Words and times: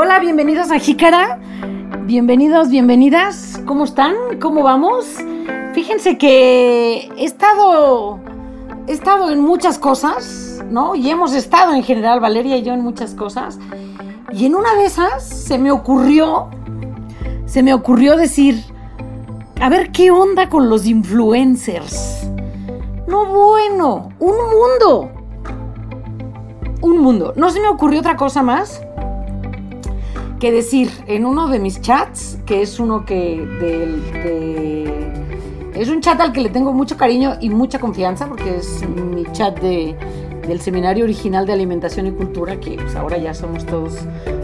Hola, 0.00 0.20
bienvenidos 0.20 0.70
a 0.70 0.78
Jícara. 0.78 1.40
Bienvenidos, 2.04 2.68
bienvenidas. 2.68 3.60
¿Cómo 3.66 3.82
están? 3.82 4.14
¿Cómo 4.40 4.62
vamos? 4.62 5.04
Fíjense 5.74 6.16
que 6.16 7.10
he 7.16 7.24
estado, 7.24 8.20
he 8.86 8.92
estado 8.92 9.32
en 9.32 9.40
muchas 9.40 9.76
cosas, 9.76 10.62
¿no? 10.70 10.94
Y 10.94 11.10
hemos 11.10 11.34
estado 11.34 11.74
en 11.74 11.82
general, 11.82 12.20
Valeria 12.20 12.56
y 12.58 12.62
yo, 12.62 12.74
en 12.74 12.82
muchas 12.82 13.14
cosas. 13.14 13.58
Y 14.30 14.46
en 14.46 14.54
una 14.54 14.72
de 14.76 14.84
esas 14.84 15.24
se 15.24 15.58
me 15.58 15.72
ocurrió, 15.72 16.48
se 17.46 17.64
me 17.64 17.74
ocurrió 17.74 18.16
decir, 18.16 18.62
a 19.60 19.68
ver 19.68 19.90
qué 19.90 20.12
onda 20.12 20.48
con 20.48 20.70
los 20.70 20.86
influencers. 20.86 22.24
No 23.08 23.26
bueno, 23.26 24.10
un 24.20 24.36
mundo. 24.36 25.10
Un 26.82 26.98
mundo. 26.98 27.32
No 27.34 27.50
se 27.50 27.58
me 27.58 27.66
ocurrió 27.66 27.98
otra 27.98 28.16
cosa 28.16 28.44
más 28.44 28.80
que 30.38 30.52
decir 30.52 30.90
en 31.06 31.26
uno 31.26 31.48
de 31.48 31.58
mis 31.58 31.80
chats, 31.80 32.38
que 32.46 32.62
es 32.62 32.78
uno 32.78 33.04
que 33.04 33.44
es 35.74 35.88
un 35.88 36.00
chat 36.00 36.20
al 36.20 36.32
que 36.32 36.40
le 36.40 36.48
tengo 36.48 36.72
mucho 36.72 36.96
cariño 36.96 37.36
y 37.40 37.50
mucha 37.50 37.78
confianza, 37.78 38.26
porque 38.26 38.56
es 38.56 38.82
mi 38.88 39.24
chat 39.32 39.60
de, 39.60 39.96
del 40.46 40.60
seminario 40.60 41.04
original 41.04 41.46
de 41.46 41.52
alimentación 41.52 42.08
y 42.08 42.10
cultura, 42.10 42.58
que 42.58 42.72
pues, 42.72 42.96
ahora 42.96 43.16
ya 43.16 43.32
somos 43.32 43.64
todos 43.64 43.94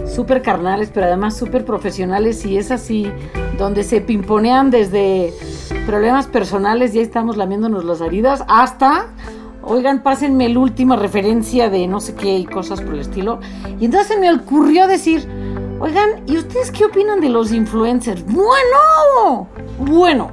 súper 0.07 0.43
carnales, 0.43 0.91
pero 0.95 1.07
además 1.07 1.37
súper 1.37 1.65
profesionales, 1.65 2.45
y 2.47 2.57
es 2.57 2.71
así, 2.71 3.11
donde 3.59 3.83
se 3.83 4.01
pimponean 4.01 4.71
desde 4.71 5.33
problemas 5.87 6.29
personales, 6.29 6.93
ya 6.93 7.03
estamos 7.03 7.37
lamiéndonos 7.37 7.85
las 7.85 8.01
heridas, 8.01 8.45
hasta 8.47 9.09
oigan, 9.67 10.03
pásenme 10.03 10.49
la 10.49 10.61
última 10.61 10.95
referencia 10.95 11.71
de 11.71 11.89
no 11.89 11.99
sé 11.99 12.15
qué 12.15 12.39
y 12.39 12.45
cosas 12.45 12.81
por 12.81 12.95
el 12.95 13.01
estilo. 13.01 13.41
Y 13.81 13.87
entonces 13.87 14.19
me 14.21 14.33
ocurrió 14.33 14.87
decir, 14.87 15.27
Oigan, 15.81 16.23
¿y 16.27 16.37
ustedes 16.39 16.71
qué 16.71 16.85
opinan 16.85 17.21
de 17.21 17.29
los 17.29 17.53
influencers? 17.53 18.25
Bueno, 18.27 19.49
bueno. 19.79 20.29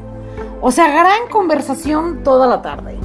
O 0.61 0.71
sea, 0.71 0.87
gran 0.89 1.27
conversación 1.31 2.23
toda 2.23 2.45
la 2.47 2.61
tarde. 2.61 2.97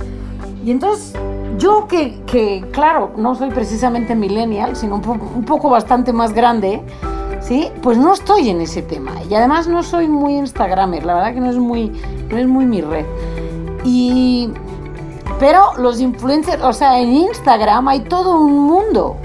Y 0.65 0.71
entonces, 0.71 1.15
yo 1.59 1.87
que, 1.89 2.65
claro, 2.73 3.13
no 3.17 3.35
soy 3.35 3.51
precisamente 3.51 4.15
millennial, 4.15 4.77
sino 4.77 4.97
un, 4.97 5.45
poco 5.45 5.71
bastante 5.71 6.13
más 6.13 6.35
grande, 6.35 6.83
¿sí? 7.41 7.71
Pues 7.83 7.97
no 7.97 8.13
estoy 8.13 8.51
en 8.51 8.61
ese 8.61 8.83
tema. 8.83 9.13
Y 9.31 9.35
además 9.35 9.67
no 9.67 9.83
soy 9.83 10.07
muy 10.07 10.35
Instagramer, 10.35 11.07
la 11.07 11.15
verdad 11.15 11.35
que 11.35 11.41
no 11.41 11.51
es 11.51 11.57
muy, 11.57 11.91
no 12.29 12.37
es 12.37 12.47
muy 12.47 12.67
mi 12.67 12.83
red. 12.83 13.07
Y... 13.85 14.51
Pero 15.39 15.75
los 15.77 16.01
influencers, 16.01 16.63
o 16.63 16.73
sea, 16.73 16.99
en 16.99 17.13
Instagram 17.13 17.89
hay 17.89 18.01
todo 18.01 18.41
un 18.41 18.59
mundo. 18.59 19.17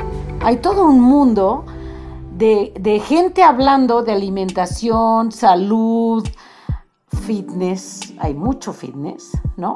Hay 0.42 0.58
todo 0.58 0.86
un 0.86 1.00
mundo 1.00 1.64
de, 2.42 3.00
gente 3.06 3.44
hablando 3.44 4.02
de 4.02 4.14
alimentación, 4.14 5.32
salud, 5.32 6.28
fitness, 7.26 8.14
hay 8.20 8.34
mucho 8.34 8.74
fitness, 8.74 9.32
¿no? 9.58 9.76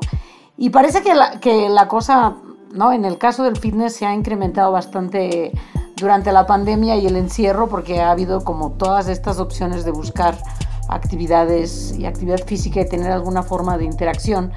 Y 0.58 0.70
parece 0.72 1.04
que 1.04 1.14
la, 1.14 1.40
que 1.40 1.70
la 1.70 1.88
cosa, 1.88 2.36
¿no? 2.74 2.92
En 2.92 3.06
el 3.06 3.18
caso 3.18 3.44
del 3.44 3.58
fitness 3.58 3.96
se 3.96 4.06
ha 4.06 4.14
incrementado 4.14 4.72
bastante 4.72 5.52
durante 5.98 6.32
la 6.32 6.46
pandemia 6.48 6.96
y 6.98 7.06
el 7.06 7.16
encierro 7.16 7.68
porque 7.68 8.02
ha 8.02 8.12
habido 8.12 8.44
como 8.44 8.72
todas 8.72 9.08
estas 9.08 9.40
opciones 9.40 9.86
de 9.86 9.92
buscar 9.92 10.38
actividades 10.90 11.96
y 11.98 12.06
actividad 12.06 12.46
física 12.46 12.82
y 12.82 12.90
tener 12.90 13.12
alguna 13.12 13.44
forma 13.44 13.78
de 13.78 13.86
interacción 13.86 14.52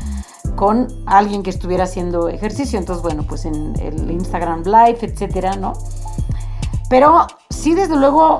con 0.57 0.89
alguien 1.07 1.43
que 1.43 1.51
estuviera 1.51 1.85
haciendo 1.85 2.29
ejercicio. 2.29 2.79
Entonces, 2.79 3.03
bueno, 3.03 3.23
pues 3.23 3.45
en 3.45 3.75
el 3.81 4.11
Instagram 4.11 4.63
Live, 4.65 4.99
etcétera, 5.03 5.57
¿no? 5.57 5.75
Pero 6.89 7.27
sí, 7.51 7.75
desde 7.75 7.97
luego, 7.97 8.39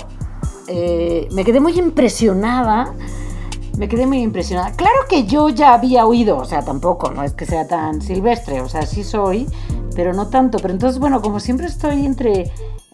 eh, 0.69 1.29
me 1.33 1.45
quedé 1.45 1.61
muy 1.61 1.79
impresionada. 1.79 2.95
Me 3.77 3.89
quedé 3.89 4.07
muy 4.07 4.21
impresionada. 4.23 4.73
Claro 4.73 4.97
que 5.09 5.25
yo 5.25 5.49
ya 5.51 5.73
había 5.73 6.05
oído, 6.05 6.37
o 6.37 6.45
sea, 6.45 6.65
tampoco, 6.65 7.13
no 7.13 7.23
es 7.23 7.33
que 7.33 7.47
sea 7.47 7.69
tan 7.69 8.03
silvestre, 8.03 8.61
o 8.61 8.69
sea, 8.69 8.83
sí 8.83 9.05
soy, 9.05 9.47
pero 9.95 10.13
no 10.13 10.29
tanto. 10.29 10.59
Pero 10.59 10.75
entonces, 10.75 10.99
bueno, 10.99 11.23
como 11.23 11.39
siempre 11.39 11.69
estoy 11.69 12.05
entre, 12.05 12.51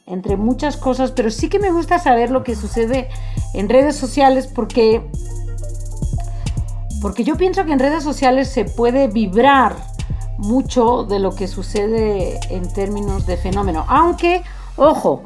entre 0.06 0.36
muchas 0.36 0.76
cosas, 0.76 1.12
pero 1.12 1.30
sí 1.30 1.48
que 1.48 1.58
me 1.58 1.70
gusta 1.70 1.98
saber 1.98 2.30
lo 2.30 2.44
que 2.44 2.54
sucede 2.54 3.08
en 3.54 3.70
redes 3.70 3.96
sociales 3.96 4.46
porque, 4.46 5.08
porque 7.00 7.24
yo 7.24 7.36
pienso 7.36 7.64
que 7.64 7.72
en 7.72 7.78
redes 7.78 8.02
sociales 8.02 8.48
se 8.48 8.66
puede 8.66 9.08
vibrar 9.08 9.74
mucho 10.36 11.04
de 11.04 11.18
lo 11.18 11.34
que 11.34 11.48
sucede 11.48 12.38
en 12.50 12.70
términos 12.72 13.24
de 13.26 13.36
fenómeno. 13.36 13.86
Aunque, 13.88 14.42
ojo, 14.76 15.22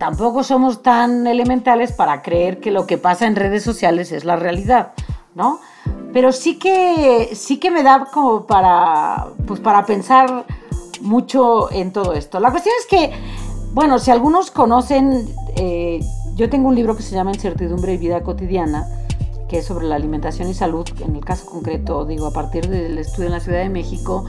tampoco 0.00 0.42
somos 0.42 0.82
tan 0.82 1.26
elementales 1.26 1.92
para 1.92 2.22
creer 2.22 2.58
que 2.58 2.70
lo 2.70 2.86
que 2.86 2.96
pasa 2.96 3.26
en 3.26 3.36
redes 3.36 3.62
sociales 3.62 4.12
es 4.12 4.24
la 4.24 4.34
realidad, 4.34 4.92
¿no? 5.34 5.60
Pero 6.14 6.32
sí 6.32 6.58
que, 6.58 7.30
sí 7.34 7.58
que 7.58 7.70
me 7.70 7.82
da 7.82 8.06
como 8.10 8.46
para, 8.46 9.26
pues 9.46 9.60
para 9.60 9.84
pensar 9.84 10.46
mucho 11.02 11.70
en 11.70 11.92
todo 11.92 12.14
esto. 12.14 12.40
La 12.40 12.50
cuestión 12.50 12.74
es 12.80 12.86
que, 12.86 13.12
bueno, 13.74 13.98
si 13.98 14.10
algunos 14.10 14.50
conocen, 14.50 15.28
eh, 15.56 16.00
yo 16.34 16.48
tengo 16.48 16.68
un 16.68 16.76
libro 16.76 16.96
que 16.96 17.02
se 17.02 17.14
llama 17.14 17.32
Incertidumbre 17.32 17.92
y 17.92 17.98
Vida 17.98 18.22
Cotidiana, 18.22 18.86
que 19.50 19.58
es 19.58 19.66
sobre 19.66 19.86
la 19.86 19.96
alimentación 19.96 20.48
y 20.48 20.54
salud, 20.54 20.88
en 21.00 21.14
el 21.14 21.24
caso 21.24 21.44
concreto, 21.44 22.06
digo, 22.06 22.26
a 22.26 22.32
partir 22.32 22.70
del 22.70 22.96
estudio 22.96 23.26
en 23.26 23.32
la 23.32 23.40
Ciudad 23.40 23.58
de 23.58 23.68
México, 23.68 24.24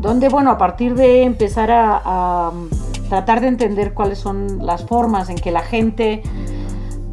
donde, 0.00 0.28
bueno, 0.28 0.50
a 0.50 0.58
partir 0.58 0.94
de 0.94 1.22
empezar 1.22 1.70
a, 1.72 2.52
tratar 3.08 3.40
de 3.40 3.48
entender 3.48 3.94
cuáles 3.94 4.18
son 4.18 4.64
las 4.66 4.84
formas 4.84 5.28
en 5.28 5.36
que 5.36 5.50
la 5.50 5.62
gente, 5.62 6.22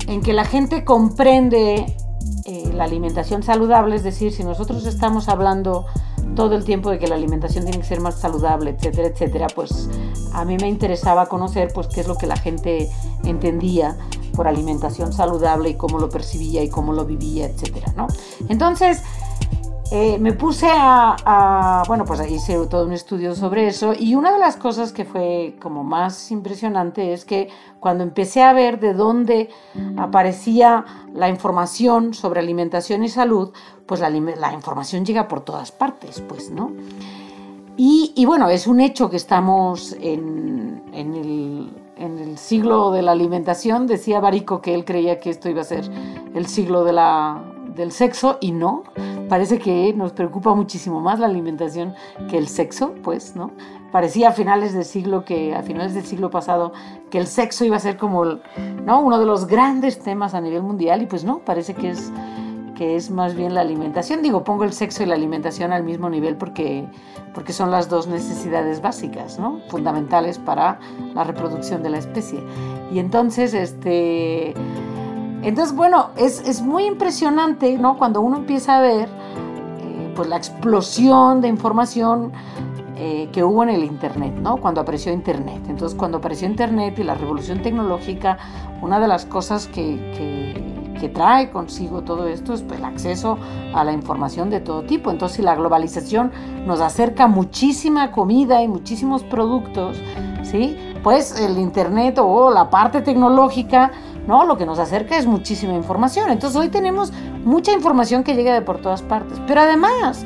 en 0.08 0.22
que 0.22 0.34
la 0.34 0.46
gente 0.46 0.84
comprende 0.84 1.96
eh, 2.46 2.72
la 2.74 2.86
alimentación 2.86 3.44
saludable, 3.44 3.96
es 3.96 4.04
decir, 4.04 4.32
si 4.32 4.44
nosotros 4.44 4.86
estamos 4.86 5.30
hablando 5.30 5.86
todo 6.36 6.56
el 6.56 6.64
tiempo 6.64 6.90
de 6.90 7.00
que 7.00 7.08
la 7.08 7.16
alimentación 7.16 7.66
tiene 7.66 7.80
que 7.80 7.86
ser 7.86 8.00
más 8.00 8.20
saludable, 8.20 8.72
etcétera, 8.72 9.10
etcétera, 9.10 9.48
pues 9.54 9.90
a 10.34 10.46
mí 10.46 10.58
me 10.58 10.68
interesaba 10.68 11.28
conocer 11.28 11.72
pues 11.74 11.88
qué 11.88 12.02
es 12.02 12.08
lo 12.08 12.18
que 12.18 12.26
la 12.26 12.38
gente 12.38 12.90
entendía 13.26 13.98
por 14.34 14.48
alimentación 14.48 15.12
saludable 15.12 15.70
y 15.70 15.76
cómo 15.76 16.00
lo 16.00 16.10
percibía 16.10 16.64
y 16.64 16.70
cómo 16.70 16.94
lo 16.94 17.06
vivía, 17.06 17.48
etcétera, 17.48 17.94
¿no? 17.98 18.08
Entonces, 18.48 19.02
eh, 19.94 20.18
me 20.20 20.32
puse 20.32 20.68
a, 20.72 21.84
bueno, 21.86 22.06
pues 22.06 22.22
hice 22.32 22.66
todo 22.68 22.86
un 22.86 22.94
estudio 22.94 23.36
sobre 23.36 23.68
eso 23.68 23.94
y 23.98 24.16
una 24.16 24.32
de 24.32 24.40
las 24.40 24.56
cosas 24.56 24.94
que 24.94 25.04
fue 25.04 25.58
como 25.62 25.84
más 25.84 26.32
impresionante 26.32 27.12
es 27.12 27.26
que 27.26 27.50
cuando 27.82 28.06
empecé 28.06 28.42
a 28.42 28.54
ver 28.54 28.80
de 28.80 28.94
dónde 28.94 29.50
aparecía 29.98 30.86
la 31.14 31.28
información 31.28 32.14
sobre 32.14 32.40
alimentación 32.40 33.04
y 33.04 33.10
salud, 33.10 33.52
pues 33.86 34.00
la, 34.00 34.10
información 34.54 35.06
llega 35.06 35.28
por 35.28 35.42
todas 35.42 35.74
partes, 35.74 36.22
pues, 36.22 36.52
¿no? 36.52 36.72
Y, 37.76 38.26
bueno, 38.26 38.50
es 38.50 38.68
un 38.68 38.80
hecho 38.80 39.10
que 39.10 39.18
estamos 39.18 39.94
en, 40.00 40.84
en 40.94 41.16
el 41.16 41.78
en 41.98 42.18
el 42.18 42.38
siglo 42.40 42.92
de 42.92 43.04
la 43.04 43.12
alimentación, 43.12 43.86
decía 43.86 44.20
Barico 44.20 44.60
que 44.60 44.74
él 44.74 44.86
creía 44.86 45.20
que 45.20 45.30
esto 45.30 45.50
iba 45.50 45.62
a 45.62 45.66
ser 45.66 45.88
el 46.34 46.48
siglo 46.48 46.84
de 46.84 46.94
la, 46.94 47.51
del 47.76 47.92
sexo 47.92 48.38
y 48.42 48.52
no, 48.52 48.84
parece 49.30 49.60
que 49.60 49.94
nos 49.94 50.12
preocupa 50.14 50.54
muchísimo 50.54 51.00
más 51.02 51.20
la 51.20 51.28
alimentación 51.28 51.94
que 52.30 52.38
el 52.38 52.48
sexo, 52.48 52.94
pues, 53.04 53.36
¿no? 53.36 53.52
Parecía 53.92 54.30
a 54.30 54.32
finales 54.32 54.74
del 54.74 54.86
siglo 54.86 55.26
que 55.26 55.54
a 55.54 55.64
finales 55.64 55.94
del 55.94 56.06
siglo 56.06 56.30
pasado 56.30 56.72
que 57.10 57.18
el 57.18 57.28
sexo 57.28 57.66
iba 57.66 57.76
a 57.76 57.80
ser 57.80 57.98
como, 57.98 58.24
¿no? 58.26 59.02
uno 59.02 59.20
de 59.20 59.26
los 59.26 59.48
grandes 59.48 60.00
temas 60.00 60.34
a 60.34 60.42
nivel 60.42 60.64
mundial 60.64 61.02
y 61.02 61.06
pues 61.08 61.26
no, 61.26 61.40
parece 61.40 61.74
que 61.74 61.90
es 61.90 62.12
que 62.82 62.96
es 62.96 63.12
más 63.12 63.36
bien 63.36 63.54
la 63.54 63.62
alimentación. 63.62 64.24
Digo, 64.24 64.44
pongo 64.44 64.64
el 64.64 64.74
sexo 64.74 65.04
y 65.04 65.06
la 65.06 65.14
alimentación 65.14 65.72
al 65.72 65.84
mismo 65.84 66.10
nivel 66.10 66.36
porque, 66.36 66.88
porque 67.32 67.54
son 67.54 67.70
las 67.70 67.90
dos 67.90 68.08
necesidades 68.08 68.82
básicas, 68.82 69.38
¿no? 69.38 69.60
fundamentales 69.70 70.40
para 70.40 70.80
la 71.14 71.24
reproducción 71.24 71.84
de 71.84 71.92
la 71.92 72.00
especie. 72.00 72.40
Y 72.92 72.98
entonces, 72.98 73.54
este, 73.54 74.56
entonces 75.44 75.76
bueno, 75.76 76.10
es, 76.16 76.42
es 76.48 76.62
muy 76.62 76.86
impresionante 76.86 77.78
¿no? 77.78 77.98
cuando 77.98 78.22
uno 78.22 78.38
empieza 78.38 78.78
a 78.78 78.82
ver 78.82 79.10
eh, 79.10 80.14
pues 80.16 80.28
la 80.28 80.38
explosión 80.38 81.42
de 81.42 81.48
información 81.48 82.32
eh, 82.96 83.30
que 83.32 83.44
hubo 83.44 83.64
en 83.64 83.70
el 83.70 83.84
Internet, 83.84 84.36
¿no? 84.36 84.58
Cuando 84.58 84.80
apareció 84.82 85.12
Internet. 85.12 85.64
Entonces, 85.68 85.98
cuando 85.98 86.20
apareció 86.20 86.48
Internet 86.48 87.00
y 87.00 87.04
la 87.04 87.16
revolución 87.16 87.64
tecnológica, 87.64 88.38
una 88.80 89.00
de 89.00 89.08
las 89.08 89.26
cosas 89.26 89.66
que, 89.68 89.98
que 91.02 91.10
trae 91.10 91.50
consigo 91.50 92.04
todo 92.04 92.28
esto 92.28 92.54
es 92.54 92.62
pues, 92.62 92.80
el 92.80 92.86
acceso 92.86 93.40
a 93.74 93.84
la 93.84 93.92
información 93.92 94.52
de 94.52 94.60
todo 94.60 94.84
tipo. 94.84 95.10
Entonces, 95.10 95.38
si 95.38 95.42
la 95.42 95.56
globalización 95.56 96.32
nos 96.68 96.80
acerca 96.80 97.28
muchísima 97.28 98.12
comida 98.12 98.62
y 98.62 98.68
muchísimos 98.68 99.24
productos, 99.24 100.00
¿sí? 100.44 100.78
pues 101.04 101.40
el 101.40 101.58
Internet 101.58 102.20
o 102.20 102.52
la 102.52 102.70
parte 102.70 103.02
tecnológica, 103.02 103.92
¿no? 104.28 104.46
lo 104.46 104.58
que 104.58 104.66
nos 104.66 104.80
acerca 104.80 105.18
es 105.18 105.26
muchísima 105.26 105.74
información. 105.74 106.30
Entonces, 106.30 106.60
hoy 106.60 106.70
tenemos 106.70 107.12
mucha 107.44 107.72
información 107.72 108.24
que 108.24 108.36
llega 108.36 108.54
de 108.54 108.62
por 108.62 108.80
todas 108.80 109.02
partes. 109.02 109.40
Pero 109.48 109.62
además, 109.62 110.24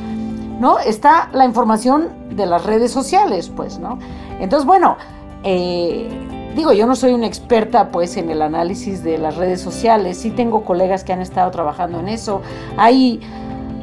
¿no? 0.60 0.80
está 0.80 1.30
la 1.34 1.46
información 1.46 2.10
de 2.32 2.46
las 2.46 2.66
redes 2.66 2.92
sociales, 2.92 3.52
pues, 3.56 3.80
¿no? 3.80 4.00
Entonces, 4.40 4.66
bueno, 4.66 4.98
eh, 5.44 6.10
digo, 6.56 6.74
yo 6.74 6.86
no 6.86 6.96
soy 6.96 7.14
una 7.14 7.28
experta 7.28 7.90
pues 7.92 8.18
en 8.18 8.30
el 8.30 8.42
análisis 8.42 9.04
de 9.04 9.18
las 9.18 9.36
redes 9.36 9.62
sociales, 9.62 10.18
sí 10.18 10.32
tengo 10.32 10.64
colegas 10.64 11.04
que 11.04 11.14
han 11.14 11.22
estado 11.22 11.52
trabajando 11.52 12.00
en 12.00 12.10
eso. 12.10 12.42
Hay, 12.78 13.22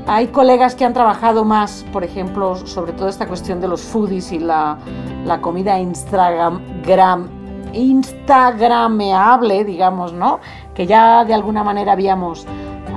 hay 0.07 0.29
colegas 0.29 0.75
que 0.75 0.85
han 0.85 0.93
trabajado 0.93 1.45
más, 1.45 1.85
por 1.93 2.05
ejemplo, 2.05 2.57
sobre 2.67 2.93
todo 2.93 3.09
esta 3.09 3.27
cuestión 3.29 3.61
de 3.61 3.69
los 3.69 3.83
foodies 3.83 4.33
y 4.33 4.39
la, 4.39 4.79
la 5.25 5.41
comida 5.41 5.79
Instagram, 5.79 6.83
instagrameable, 7.73 9.65
digamos, 9.65 10.13
¿no? 10.13 10.41
Que 10.75 10.87
ya 10.87 11.25
de 11.25 11.35
alguna 11.35 11.65
manera 11.65 11.93
habíamos, 11.93 12.47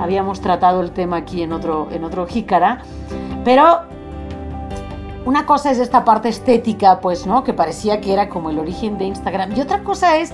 habíamos 0.00 0.40
tratado 0.40 0.80
el 0.80 0.92
tema 0.92 1.18
aquí 1.18 1.42
en 1.42 1.52
otro, 1.52 1.88
en 1.90 2.04
otro 2.04 2.26
jícara. 2.26 2.82
Pero 3.44 3.82
una 5.24 5.44
cosa 5.44 5.70
es 5.70 5.78
esta 5.78 6.04
parte 6.04 6.28
estética, 6.28 7.00
pues, 7.00 7.26
¿no? 7.26 7.42
Que 7.44 7.52
parecía 7.52 8.00
que 8.00 8.12
era 8.12 8.28
como 8.28 8.50
el 8.50 8.58
origen 8.58 8.96
de 8.98 9.06
Instagram. 9.06 9.56
Y 9.56 9.60
otra 9.60 9.82
cosa 9.82 10.18
es 10.18 10.32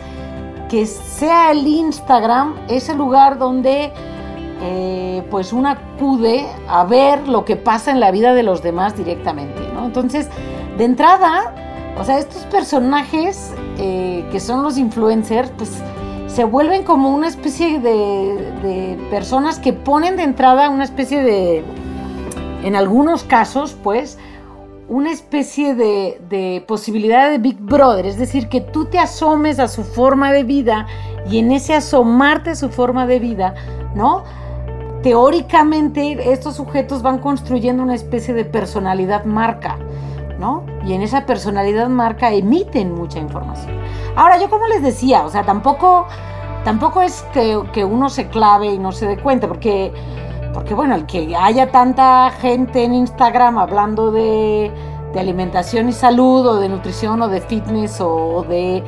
que 0.68 0.86
sea 0.86 1.50
el 1.50 1.66
Instagram 1.66 2.56
ese 2.68 2.94
lugar 2.94 3.38
donde 3.38 3.92
eh, 4.62 5.26
pues 5.30 5.52
uno 5.52 5.70
acude 5.70 6.46
a 6.68 6.84
ver 6.84 7.26
lo 7.26 7.44
que 7.44 7.56
pasa 7.56 7.90
en 7.90 8.00
la 8.00 8.10
vida 8.10 8.32
de 8.32 8.42
los 8.42 8.62
demás 8.62 8.96
directamente, 8.96 9.60
¿no? 9.74 9.86
Entonces, 9.86 10.28
de 10.78 10.84
entrada, 10.84 11.52
o 11.98 12.04
sea, 12.04 12.18
estos 12.18 12.44
personajes 12.44 13.52
eh, 13.78 14.24
que 14.30 14.40
son 14.40 14.62
los 14.62 14.78
influencers, 14.78 15.50
pues 15.56 15.70
se 16.26 16.44
vuelven 16.44 16.82
como 16.84 17.10
una 17.10 17.28
especie 17.28 17.78
de, 17.78 18.52
de 18.62 18.98
personas 19.10 19.58
que 19.58 19.72
ponen 19.72 20.16
de 20.16 20.22
entrada 20.22 20.70
una 20.70 20.84
especie 20.84 21.22
de, 21.22 21.62
en 22.62 22.76
algunos 22.76 23.24
casos, 23.24 23.76
pues, 23.82 24.18
una 24.88 25.10
especie 25.10 25.74
de, 25.74 26.64
posibilidad 26.66 27.30
de 27.30 27.38
Big 27.38 27.58
Brother, 27.58 28.06
es 28.06 28.18
decir, 28.18 28.48
que 28.48 28.60
tú 28.60 28.86
te 28.86 28.98
asomes 28.98 29.58
a 29.58 29.68
su 29.68 29.84
forma 29.84 30.32
de 30.32 30.44
vida 30.44 30.86
y 31.30 31.38
en 31.38 31.52
ese 31.52 31.74
asomarte 31.74 32.50
a 32.50 32.54
su 32.54 32.68
forma 32.68 33.06
de 33.06 33.18
vida, 33.18 33.54
¿no? 33.94 34.24
Teóricamente 35.02 36.32
estos 36.32 36.56
sujetos 36.56 37.02
van 37.02 37.18
construyendo 37.18 37.82
una 37.82 37.94
especie 37.94 38.34
de 38.34 38.44
personalidad 38.44 39.24
marca, 39.24 39.78
¿no? 40.42 40.64
Y 40.84 40.92
en 40.92 41.00
esa 41.00 41.24
personalidad 41.24 41.88
marca 41.88 42.32
emiten 42.32 42.94
mucha 42.94 43.18
información. 43.18 43.78
Ahora, 44.16 44.38
yo 44.38 44.50
como 44.50 44.66
les 44.66 44.82
decía, 44.82 45.24
o 45.24 45.30
sea, 45.30 45.44
tampoco, 45.44 46.06
tampoco 46.64 47.00
es 47.00 47.22
que, 47.32 47.62
que 47.72 47.84
uno 47.84 48.10
se 48.10 48.28
clave 48.28 48.66
y 48.66 48.78
no 48.78 48.92
se 48.92 49.06
dé 49.06 49.16
cuenta, 49.16 49.48
porque 49.48 49.92
porque 50.52 50.74
bueno, 50.74 50.94
el 50.94 51.06
que 51.06 51.34
haya 51.34 51.70
tanta 51.70 52.30
gente 52.30 52.84
en 52.84 52.94
Instagram 52.94 53.58
hablando 53.58 54.10
de, 54.12 54.70
alimentación 55.18 55.90
y 55.90 55.92
salud 55.92 56.46
o 56.46 56.56
de 56.56 56.70
nutrición 56.70 57.20
o 57.20 57.28
de 57.28 57.42
fitness 57.42 58.00
o 58.00 58.46
de 58.48 58.82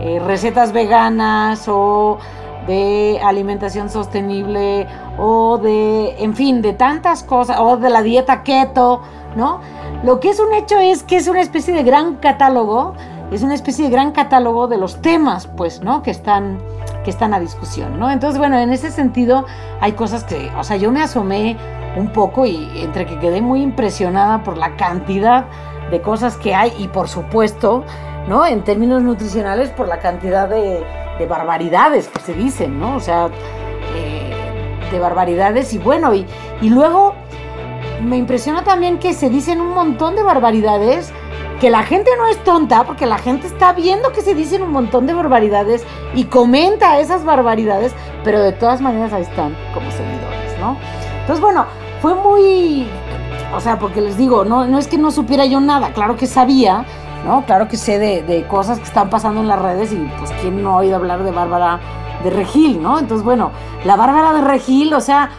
eh, 0.00 0.22
recetas 0.24 0.72
veganas 0.72 1.68
o 1.68 2.18
de 2.66 3.20
alimentación 3.22 3.88
sostenible 3.90 4.86
o 5.18 5.58
de, 5.58 6.16
en 6.22 6.34
fin, 6.34 6.62
de 6.62 6.72
tantas 6.72 7.22
cosas, 7.22 7.58
o 7.60 7.76
de 7.76 7.90
la 7.90 8.02
dieta 8.02 8.42
keto, 8.42 9.02
¿no? 9.36 9.60
Lo 10.02 10.20
que 10.20 10.30
es 10.30 10.40
un 10.40 10.52
hecho 10.54 10.78
es 10.78 11.02
que 11.02 11.16
es 11.16 11.28
una 11.28 11.40
especie 11.40 11.72
de 11.74 11.82
gran 11.82 12.16
catálogo, 12.16 12.94
es 13.30 13.42
una 13.42 13.54
especie 13.54 13.86
de 13.86 13.90
gran 13.90 14.12
catálogo 14.12 14.68
de 14.68 14.78
los 14.78 15.00
temas, 15.00 15.46
pues, 15.46 15.82
¿no? 15.82 16.02
Que 16.02 16.10
están 16.10 16.58
que 17.04 17.10
están 17.10 17.32
a 17.34 17.38
discusión, 17.38 18.00
¿no? 18.00 18.10
Entonces, 18.10 18.36
bueno, 18.36 18.58
en 18.58 18.72
ese 18.72 18.90
sentido 18.90 19.46
hay 19.80 19.92
cosas 19.92 20.24
que, 20.24 20.50
o 20.58 20.64
sea, 20.64 20.76
yo 20.76 20.90
me 20.90 21.00
asomé 21.00 21.56
un 21.96 22.12
poco 22.12 22.46
y 22.46 22.68
entre 22.80 23.06
que 23.06 23.18
quedé 23.20 23.40
muy 23.40 23.62
impresionada 23.62 24.42
por 24.42 24.58
la 24.58 24.76
cantidad 24.76 25.44
de 25.90 26.02
cosas 26.02 26.36
que 26.36 26.52
hay 26.52 26.72
y 26.78 26.88
por 26.88 27.08
supuesto, 27.08 27.84
¿no? 28.28 28.44
En 28.44 28.64
términos 28.64 29.04
nutricionales, 29.04 29.70
por 29.70 29.86
la 29.86 30.00
cantidad 30.00 30.48
de, 30.48 30.84
barbaridades 31.24 32.08
que 32.08 32.20
se 32.20 32.34
dicen, 32.34 32.78
¿no? 32.78 32.96
O 32.96 33.00
sea, 33.00 33.30
eh, 33.94 34.88
de 34.90 34.98
barbaridades 34.98 35.72
y 35.72 35.78
bueno, 35.78 36.12
y, 36.14 36.26
y 36.60 36.68
luego 36.68 37.14
me 38.02 38.18
impresiona 38.18 38.62
también 38.62 38.98
que 38.98 39.14
se 39.14 39.30
dicen 39.30 39.62
un 39.62 39.72
montón 39.72 40.16
de 40.16 40.22
barbaridades 40.22 41.12
que 41.60 41.70
la 41.70 41.82
gente 41.84 42.10
no 42.18 42.26
es 42.26 42.42
tonta 42.44 42.84
porque 42.84 43.06
la 43.06 43.18
gente 43.18 43.46
está 43.46 43.72
viendo 43.72 44.12
que 44.12 44.20
se 44.20 44.34
dicen 44.34 44.62
un 44.62 44.72
montón 44.72 45.06
de 45.06 45.14
barbaridades 45.14 45.84
y 46.14 46.24
comenta 46.24 47.00
esas 47.00 47.24
barbaridades, 47.24 47.94
pero 48.24 48.42
de 48.42 48.52
todas 48.52 48.80
maneras 48.80 49.12
ahí 49.12 49.22
están 49.22 49.56
como 49.72 49.90
seguidores, 49.90 50.58
¿no? 50.60 50.76
Entonces, 51.20 51.40
bueno, 51.40 51.66
fue 52.02 52.14
muy, 52.14 52.86
o 53.54 53.60
sea, 53.60 53.78
porque 53.78 54.00
les 54.00 54.16
digo, 54.16 54.44
no, 54.44 54.66
no 54.66 54.78
es 54.78 54.86
que 54.86 54.98
no 54.98 55.10
supiera 55.10 55.46
yo 55.46 55.60
nada, 55.60 55.92
claro 55.92 56.16
que 56.16 56.26
sabía, 56.26 56.84
¿no? 57.26 57.44
Claro 57.44 57.68
que 57.68 57.76
sé 57.76 57.98
de, 57.98 58.22
de 58.22 58.46
cosas 58.46 58.78
que 58.78 58.84
están 58.84 59.10
pasando 59.10 59.40
en 59.40 59.48
las 59.48 59.60
redes 59.60 59.92
y 59.92 59.96
pues 60.18 60.30
quién 60.40 60.62
no 60.62 60.74
ha 60.74 60.76
oído 60.76 60.96
hablar 60.96 61.22
de 61.24 61.32
Bárbara 61.32 61.80
de 62.24 62.30
Regil, 62.30 62.82
¿no? 62.82 62.98
Entonces, 62.98 63.24
bueno, 63.24 63.50
la 63.84 63.96
Bárbara 63.96 64.32
de 64.32 64.40
Regil, 64.40 64.94
o 64.94 65.00
sea, 65.00 65.30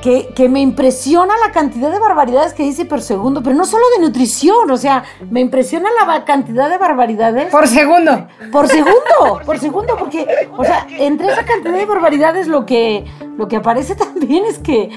que, 0.00 0.48
me 0.48 0.60
impresiona 0.60 1.34
la 1.46 1.52
cantidad 1.52 1.90
de 1.90 1.98
barbaridades 1.98 2.54
que 2.54 2.62
dice 2.62 2.86
por 2.86 3.02
segundo, 3.02 3.42
pero 3.42 3.54
no 3.54 3.64
solo 3.64 3.84
de 3.96 4.02
nutrición, 4.02 4.70
o 4.70 4.76
sea, 4.76 5.04
me 5.30 5.40
impresiona 5.40 5.88
la 6.04 6.24
cantidad 6.24 6.70
de 6.70 6.78
barbaridades. 6.78 7.50
Por 7.50 7.68
segundo. 7.68 8.26
Por 8.50 8.66
segundo, 8.66 9.40
por 9.44 9.58
segundo, 9.58 9.96
porque, 9.98 10.26
o 10.56 10.64
sea, 10.64 10.86
entre 10.98 11.28
esa 11.28 11.44
cantidad 11.44 11.74
de 11.74 11.86
barbaridades 11.86 12.46
lo 12.46 12.64
que, 12.64 13.04
lo 13.36 13.48
que 13.48 13.56
aparece 13.56 13.94
también 13.96 14.44
es 14.46 14.58
que, 14.58 14.90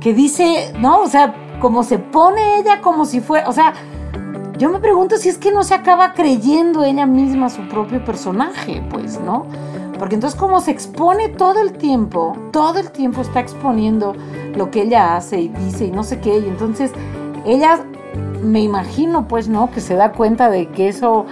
que 0.00 0.14
dice, 0.14 0.72
¿no? 0.78 1.00
O 1.00 1.08
sea, 1.08 1.34
como 1.60 1.82
se 1.82 1.98
pone 1.98 2.58
ella 2.58 2.80
como 2.80 3.06
si 3.06 3.20
fuera, 3.20 3.48
o 3.48 3.52
sea, 3.52 3.74
yo 4.56 4.70
me 4.70 4.78
pregunto 4.78 5.16
si 5.16 5.28
es 5.28 5.38
que 5.38 5.50
no 5.50 5.64
se 5.64 5.74
acaba 5.74 6.12
creyendo 6.12 6.84
ella 6.84 7.06
misma 7.06 7.50
su 7.50 7.66
propio 7.68 8.04
personaje, 8.04 8.82
pues, 8.90 9.20
¿no? 9.20 9.46
Porque 9.98 10.14
entonces 10.14 10.38
como 10.38 10.60
se 10.60 10.70
expone 10.70 11.28
todo 11.28 11.60
el 11.60 11.72
tiempo, 11.72 12.36
todo 12.52 12.78
el 12.78 12.90
tiempo 12.90 13.20
está 13.20 13.40
exponiendo 13.40 14.14
lo 14.54 14.70
que 14.70 14.82
ella 14.82 15.16
hace 15.16 15.40
y 15.40 15.48
dice 15.48 15.86
y 15.86 15.90
no 15.90 16.04
sé 16.04 16.20
qué. 16.20 16.38
Y 16.38 16.46
entonces 16.46 16.92
ella, 17.44 17.84
me 18.42 18.60
imagino 18.60 19.26
pues, 19.26 19.48
¿no? 19.48 19.70
Que 19.70 19.80
se 19.80 19.94
da 19.94 20.12
cuenta 20.12 20.50
de 20.50 20.68
que 20.68 20.88
eso 20.88 21.26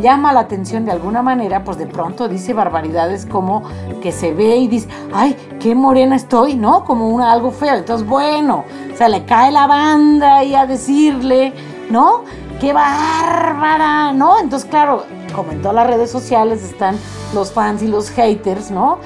llama 0.00 0.32
la 0.32 0.40
atención 0.40 0.84
de 0.84 0.92
alguna 0.92 1.22
manera, 1.22 1.64
pues 1.64 1.76
de 1.76 1.86
pronto 1.86 2.28
dice 2.28 2.54
barbaridades 2.54 3.26
como 3.26 3.62
que 4.00 4.12
se 4.12 4.32
ve 4.32 4.56
y 4.56 4.68
dice, 4.68 4.88
ay, 5.12 5.36
qué 5.58 5.74
morena 5.74 6.16
estoy, 6.16 6.54
¿no? 6.54 6.84
Como 6.84 7.08
una, 7.08 7.32
algo 7.32 7.50
feo. 7.50 7.74
Entonces, 7.74 8.06
bueno, 8.06 8.64
o 8.92 8.96
sea, 8.96 9.08
le 9.08 9.24
cae 9.24 9.52
la 9.52 9.66
banda 9.66 10.44
y 10.44 10.54
a 10.54 10.66
decirle, 10.66 11.52
¿no? 11.90 12.22
Qué 12.60 12.74
bárbara, 12.74 14.12
¿no? 14.12 14.38
Entonces, 14.38 14.68
claro, 14.68 15.04
como 15.34 15.52
en 15.52 15.62
todas 15.62 15.74
las 15.74 15.86
redes 15.86 16.10
sociales 16.10 16.62
están 16.62 16.98
los 17.34 17.52
fans 17.52 17.82
y 17.82 17.86
los 17.86 18.10
haters, 18.10 18.70
¿no? 18.70 18.98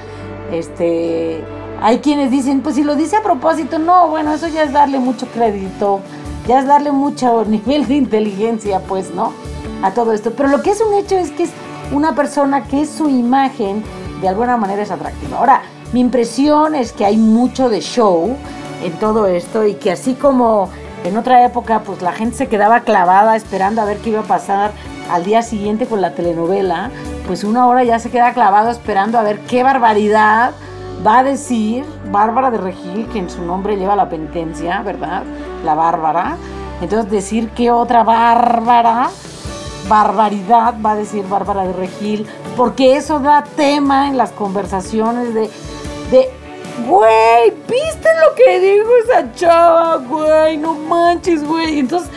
Este, 0.51 1.41
hay 1.81 1.99
quienes 1.99 2.31
dicen, 2.31 2.59
pues 2.61 2.75
si 2.75 2.83
lo 2.83 2.95
dice 2.95 3.15
a 3.15 3.23
propósito, 3.23 3.79
no, 3.79 4.09
bueno, 4.09 4.33
eso 4.33 4.49
ya 4.49 4.63
es 4.63 4.73
darle 4.73 4.99
mucho 4.99 5.27
crédito, 5.27 6.01
ya 6.45 6.59
es 6.59 6.67
darle 6.67 6.91
mucho 6.91 7.45
nivel 7.47 7.87
de 7.87 7.95
inteligencia, 7.95 8.81
pues, 8.81 9.11
¿no? 9.15 9.31
A 9.81 9.91
todo 9.91 10.11
esto. 10.11 10.31
Pero 10.31 10.49
lo 10.49 10.61
que 10.61 10.71
es 10.71 10.81
un 10.81 10.93
hecho 10.93 11.15
es 11.15 11.31
que 11.31 11.43
es 11.43 11.51
una 11.93 12.13
persona 12.13 12.65
que 12.65 12.85
su 12.85 13.07
imagen 13.07 13.83
de 14.19 14.27
alguna 14.27 14.57
manera 14.57 14.81
es 14.81 14.91
atractiva. 14.91 15.37
Ahora, 15.37 15.61
mi 15.93 16.01
impresión 16.01 16.75
es 16.75 16.91
que 16.91 17.05
hay 17.05 17.15
mucho 17.15 17.69
de 17.69 17.79
show 17.79 18.35
en 18.83 18.91
todo 18.99 19.27
esto 19.27 19.65
y 19.65 19.75
que 19.75 19.91
así 19.91 20.15
como 20.15 20.69
en 21.05 21.17
otra 21.17 21.45
época, 21.45 21.81
pues 21.81 22.01
la 22.01 22.11
gente 22.13 22.35
se 22.35 22.47
quedaba 22.47 22.81
clavada 22.81 23.35
esperando 23.35 23.81
a 23.81 23.85
ver 23.85 23.97
qué 23.97 24.09
iba 24.09 24.21
a 24.21 24.23
pasar 24.23 24.71
al 25.11 25.23
día 25.23 25.43
siguiente 25.43 25.85
con 25.85 26.01
la 26.01 26.15
telenovela, 26.15 26.89
pues 27.27 27.43
una 27.43 27.67
hora 27.67 27.83
ya 27.83 27.99
se 27.99 28.09
queda 28.09 28.33
clavado 28.33 28.71
esperando 28.71 29.19
a 29.19 29.21
ver 29.21 29.39
qué 29.41 29.61
barbaridad 29.61 30.51
va 31.05 31.19
a 31.19 31.23
decir 31.23 31.85
Bárbara 32.11 32.49
de 32.49 32.57
Regil, 32.57 33.07
que 33.09 33.19
en 33.19 33.29
su 33.29 33.43
nombre 33.43 33.77
lleva 33.77 33.95
la 33.95 34.09
penitencia, 34.09 34.81
¿verdad? 34.81 35.23
La 35.63 35.75
Bárbara. 35.75 36.37
Entonces 36.81 37.11
decir 37.11 37.49
qué 37.51 37.69
otra 37.69 38.03
Bárbara, 38.03 39.09
barbaridad 39.87 40.73
va 40.83 40.91
a 40.91 40.95
decir 40.95 41.23
Bárbara 41.27 41.67
de 41.67 41.73
Regil, 41.73 42.25
porque 42.57 42.95
eso 42.97 43.19
da 43.19 43.43
tema 43.43 44.07
en 44.07 44.17
las 44.17 44.31
conversaciones 44.31 45.35
de, 45.35 45.51
de 46.09 46.44
güey, 46.87 47.51
¿viste 47.67 48.09
lo 48.27 48.35
que 48.35 48.59
dijo 48.59 48.89
esa 49.03 49.33
chava, 49.33 49.97
güey? 49.97 50.57
No 50.57 50.73
manches, 50.73 51.43
güey. 51.43 51.79
Entonces 51.79 52.09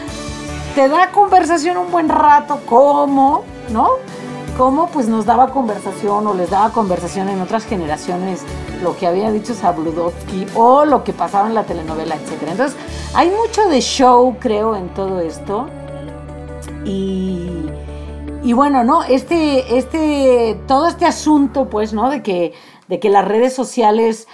te 0.75 0.89
da 0.89 1.11
conversación 1.11 1.77
un 1.77 1.91
buen 1.91 2.09
rato, 2.09 2.61
¿cómo? 2.67 3.45
¿No? 3.71 3.89
¿Cómo 4.57 4.89
pues 4.89 5.09
nos 5.09 5.25
daba 5.25 5.51
conversación 5.51 6.27
o 6.27 6.35
les 6.35 6.51
daba 6.51 6.71
conversación 6.71 7.29
en 7.29 7.41
otras 7.41 7.65
generaciones 7.65 8.43
lo 8.83 8.97
que 8.97 9.07
había 9.07 9.31
dicho 9.31 9.55
Sabludowski 9.55 10.47
o 10.55 10.85
lo 10.85 11.05
que 11.05 11.13
pasaba 11.13 11.49
en 11.49 11.55
la 11.55 11.65
telenovela, 11.65 12.17
etcétera. 12.17 12.53
Entonces, 12.53 12.77
hay 13.15 13.31
mucho 13.31 13.69
de 13.69 13.81
show, 13.81 14.37
creo, 14.39 14.77
en 14.77 14.89
todo 14.95 15.21
esto. 15.21 15.69
Y, 16.85 17.67
y 18.43 18.53
bueno, 18.53 18.85
¿no? 18.85 19.03
Este, 19.05 19.79
este, 19.79 20.61
todo 20.67 20.89
este 20.89 21.07
asunto, 21.07 21.69
pues, 21.69 21.93
¿no? 21.93 22.11
De 22.11 22.23
que, 22.23 22.53
de 22.89 23.01
que 23.01 23.11
las 23.11 23.27
redes 23.27 23.55
sociales 23.55 24.29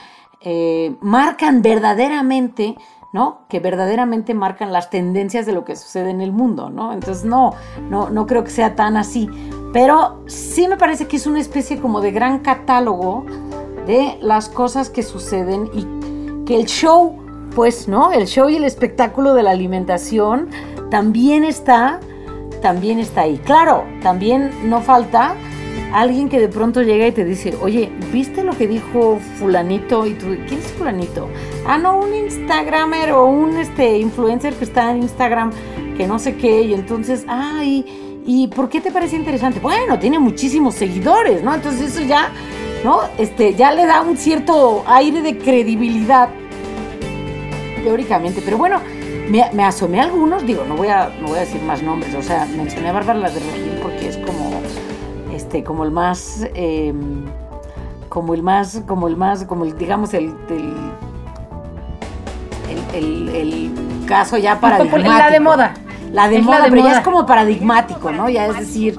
eh, 0.44 0.96
marcan 1.00 1.62
verdaderamente 1.62 2.76
¿no? 3.14 3.42
Que 3.48 3.60
verdaderamente 3.60 4.34
marcan 4.34 4.72
las 4.72 4.90
tendencias 4.90 5.46
de 5.46 5.52
lo 5.52 5.64
que 5.64 5.76
sucede 5.76 6.10
en 6.10 6.20
el 6.20 6.32
mundo, 6.32 6.68
¿no? 6.68 6.92
Entonces, 6.92 7.24
no, 7.24 7.52
no, 7.88 8.10
no 8.10 8.26
creo 8.26 8.42
que 8.42 8.50
sea 8.50 8.74
tan 8.74 8.96
así. 8.96 9.30
Pero 9.72 10.24
sí 10.26 10.66
me 10.66 10.76
parece 10.76 11.06
que 11.06 11.14
es 11.14 11.28
una 11.28 11.38
especie 11.38 11.80
como 11.80 12.00
de 12.00 12.10
gran 12.10 12.40
catálogo 12.40 13.24
de 13.86 14.18
las 14.20 14.48
cosas 14.48 14.90
que 14.90 15.04
suceden 15.04 15.70
y 15.72 16.44
que 16.44 16.56
el 16.56 16.66
show, 16.66 17.16
pues, 17.54 17.86
¿no? 17.86 18.10
El 18.10 18.26
show 18.26 18.48
y 18.48 18.56
el 18.56 18.64
espectáculo 18.64 19.32
de 19.34 19.44
la 19.44 19.52
alimentación 19.52 20.48
también 20.90 21.44
está, 21.44 22.00
también 22.62 22.98
está 22.98 23.20
ahí. 23.20 23.38
Claro, 23.38 23.84
también 24.02 24.50
no 24.68 24.80
falta 24.80 25.36
alguien 25.92 26.28
que 26.28 26.40
de 26.40 26.48
pronto 26.48 26.82
llega 26.82 27.06
y 27.06 27.12
te 27.12 27.24
dice, 27.24 27.54
oye, 27.60 27.90
¿viste 28.12 28.42
lo 28.42 28.56
que 28.56 28.66
dijo 28.66 29.18
fulanito? 29.38 30.06
Y 30.06 30.14
tú, 30.14 30.26
¿quién 30.46 30.60
es 30.60 30.72
fulanito? 30.72 31.28
Ah, 31.66 31.78
no, 31.78 31.98
un 31.98 32.14
Instagramer 32.14 33.12
o 33.12 33.26
un 33.26 33.56
este, 33.56 33.98
influencer 33.98 34.54
que 34.54 34.64
está 34.64 34.90
en 34.90 35.02
Instagram, 35.02 35.52
que 35.96 36.06
no 36.06 36.18
sé 36.18 36.36
qué, 36.36 36.62
y 36.62 36.74
entonces, 36.74 37.24
ay, 37.28 38.22
¿y 38.26 38.48
por 38.48 38.68
qué 38.68 38.80
te 38.80 38.90
parece 38.90 39.16
interesante? 39.16 39.60
Bueno, 39.60 39.98
tiene 39.98 40.18
muchísimos 40.18 40.74
seguidores, 40.74 41.42
¿no? 41.42 41.54
Entonces 41.54 41.92
eso 41.92 42.02
ya 42.02 42.30
¿no? 42.84 43.00
Este, 43.18 43.54
ya 43.54 43.72
le 43.72 43.86
da 43.86 44.02
un 44.02 44.16
cierto 44.16 44.84
aire 44.86 45.22
de 45.22 45.38
credibilidad, 45.38 46.28
teóricamente. 47.82 48.42
Pero 48.44 48.58
bueno, 48.58 48.80
me, 49.28 49.64
asomé 49.64 50.00
a 50.00 50.04
algunos, 50.04 50.46
digo, 50.46 50.64
no 50.68 50.76
voy, 50.76 50.88
a, 50.88 51.10
no 51.20 51.28
voy 51.28 51.38
a 51.38 51.40
decir 51.40 51.62
más 51.62 51.82
nombres, 51.82 52.14
o 52.14 52.22
sea, 52.22 52.46
mencioné 52.46 52.90
a 52.90 52.92
Bárbara 52.92 53.30
de 53.30 53.40
Regil 53.40 53.78
porque 53.82 54.03
este, 55.54 55.62
como 55.62 55.84
el 55.84 55.92
más, 55.92 56.48
em, 56.54 57.26
como 58.08 58.34
el 58.34 58.42
más, 58.42 58.82
como 58.88 59.06
el 59.06 59.16
más, 59.16 59.44
como 59.44 59.64
el, 59.64 59.78
digamos, 59.78 60.12
el, 60.12 60.34
el, 62.92 63.28
el, 63.28 63.70
caso 64.06 64.36
ya 64.36 64.58
paradigmático. 64.60 65.08
La 65.08 65.30
de 65.30 65.40
moda. 65.40 65.74
La 66.12 66.28
de 66.28 66.42
moda, 66.42 66.66
pero 66.68 66.82
ya 66.82 66.98
es 66.98 67.04
como 67.04 67.24
paradigmático, 67.24 68.10
¿no? 68.10 68.28
Ya 68.28 68.46
es 68.46 68.58
decir, 68.58 68.98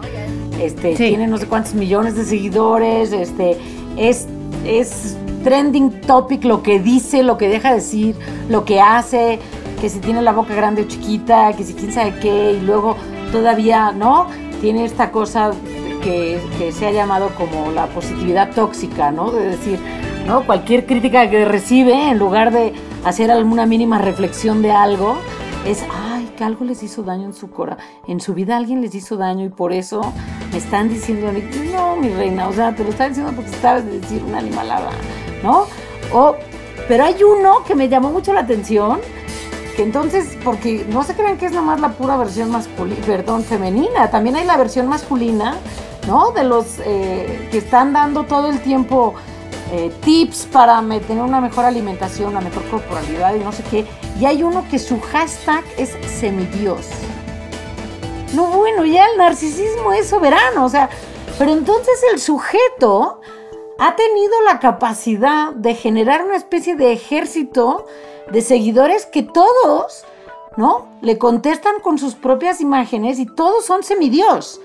este, 0.62 0.96
tiene 0.96 1.28
no 1.28 1.38
sé 1.38 1.48
cuántos 1.48 1.74
millones 1.74 2.16
de 2.16 2.24
seguidores, 2.24 3.12
este, 3.12 3.58
es, 3.98 4.28
es 4.66 5.18
trending 5.44 6.02
topic 6.02 6.46
lo 6.46 6.64
que 6.64 6.80
dice, 6.80 7.22
lo 7.22 7.38
que 7.38 7.50
deja 7.50 7.70
de 7.70 7.76
decir, 7.76 8.16
lo 8.50 8.64
que 8.64 8.80
hace, 8.80 9.40
que 9.82 9.90
si 9.90 10.00
tiene 10.00 10.22
la 10.22 10.32
boca 10.32 10.56
grande 10.56 10.84
o 10.84 10.86
chiquita, 10.86 11.52
que 11.54 11.66
si 11.66 11.74
quién 11.74 11.92
sabe 11.92 12.16
qué, 12.20 12.54
y 12.54 12.66
luego 12.66 12.96
todavía, 13.32 13.92
¿no? 13.92 14.28
Tiene 14.62 14.86
esta 14.86 15.12
cosa 15.12 15.52
que, 16.06 16.72
se 16.72 16.86
ha 16.86 16.92
llamado 16.92 17.30
como 17.36 17.72
la 17.72 17.88
positividad 17.88 18.52
tóxica, 18.54 19.12
¿no? 19.12 19.32
De 19.32 19.44
decir, 19.46 19.80
¿no? 20.28 20.46
Cualquier 20.46 20.86
crítica 20.86 21.30
que 21.30 21.46
recibe, 21.46 22.10
en 22.10 22.20
lugar 22.20 22.52
de 22.52 22.74
hacer 23.04 23.32
alguna 23.32 23.66
mínima 23.66 23.98
reflexión 23.98 24.62
de 24.62 24.72
algo, 24.72 25.18
es, 25.66 25.84
que 26.38 26.44
algo 26.44 26.66
les 26.66 26.84
hizo 26.84 27.02
daño 27.02 27.26
en 27.26 27.34
su 27.34 27.50
cora, 27.50 27.78
en 28.08 28.20
su 28.20 28.34
vida 28.34 28.58
alguien 28.58 28.82
les 28.82 28.94
hizo 28.94 29.16
daño 29.16 29.46
y 29.46 29.50
por 29.50 29.72
eso 29.72 30.14
me 30.52 30.58
están 30.58 30.90
diciendo 30.90 31.32
no, 31.74 31.96
mi 31.96 32.10
reina, 32.10 32.50
o 32.50 32.54
sea, 32.54 32.76
te 32.76 32.84
lo 32.84 32.90
está 32.90 33.08
diciendo 33.08 33.32
porque 33.34 33.52
sabes 33.52 33.86
decir 33.86 34.22
una 34.22 34.40
animalada, 34.40 34.92
¿no? 35.42 35.66
O, 36.14 36.36
pero 36.90 37.06
hay 37.06 37.16
uno 37.24 37.64
que 37.66 37.74
me 37.74 37.88
llamó 37.88 38.12
mucho 38.12 38.34
la 38.34 38.42
atención, 38.42 39.00
que 39.78 39.84
entonces, 39.84 40.38
porque 40.44 40.86
no 40.90 41.04
se 41.04 41.16
crean 41.16 41.38
que 41.38 41.46
es 41.46 41.54
nomás 41.54 41.80
la 41.80 41.94
pura 41.94 42.18
versión 42.18 42.52
masculina, 42.52 43.02
perdón, 43.06 43.44
femenina, 43.44 44.12
también 44.12 44.36
hay 44.36 44.46
la 44.46 44.58
versión 44.58 44.88
masculina, 44.88 45.56
¿no? 46.08 46.32
De 46.32 46.44
los 46.44 46.80
eh, 46.80 47.48
que 47.52 47.58
están 47.58 47.94
dando 47.94 48.24
todo 48.24 48.50
el 48.50 48.62
tiempo 48.62 49.16
eh, 49.72 49.92
tips 50.02 50.48
para 50.52 50.80
tener 51.08 51.24
una 51.24 51.42
mejor 51.42 51.66
alimentación, 51.66 52.30
una 52.30 52.42
mejor 52.42 52.64
corporalidad 52.70 53.36
y 53.36 53.40
no 53.40 53.52
sé 53.52 53.64
qué. 53.64 53.86
Y 54.20 54.26
hay 54.26 54.44
uno 54.44 54.64
que 54.70 54.80
su 54.80 55.00
hashtag 55.00 55.64
es 55.78 55.96
semidios. 56.20 56.88
No, 58.34 58.48
bueno, 58.48 58.86
ya 58.86 59.06
el 59.08 59.18
narcisismo 59.18 59.94
es 59.94 60.08
soberano, 60.08 60.66
o 60.66 60.70
sea, 60.70 60.90
pero 61.38 61.52
entonces 61.52 62.04
el 62.12 62.20
sujeto 62.20 63.22
ha 63.80 63.96
tenido 63.96 64.42
la 64.42 64.60
capacidad 64.60 65.54
de 65.54 65.74
generar 65.76 66.24
una 66.24 66.36
especie 66.36 66.76
de 66.76 66.94
ejército 66.94 67.86
de 68.32 68.42
seguidores 68.42 69.06
que 69.06 69.24
todos, 69.24 70.06
¿no? 70.58 70.88
Le 71.02 71.18
contestan 71.18 71.80
con 71.82 71.98
sus 71.98 72.16
propias 72.16 72.62
imágenes 72.62 73.20
y 73.20 73.26
todos 73.26 73.66
son 73.66 73.84
semidios. 73.84 74.62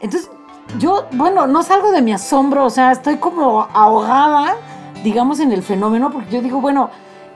Entonces, 0.00 0.30
yo, 0.78 1.06
bueno, 1.12 1.46
no 1.46 1.62
salgo 1.62 1.90
de 1.92 2.02
mi 2.02 2.12
asombro, 2.12 2.64
o 2.64 2.70
sea, 2.70 2.92
estoy 2.92 3.16
como 3.16 3.68
ahogada, 3.72 4.56
digamos, 5.02 5.40
en 5.40 5.52
el 5.52 5.62
fenómeno, 5.62 6.10
porque 6.10 6.30
yo 6.30 6.42
digo, 6.42 6.60
bueno, 6.60 6.90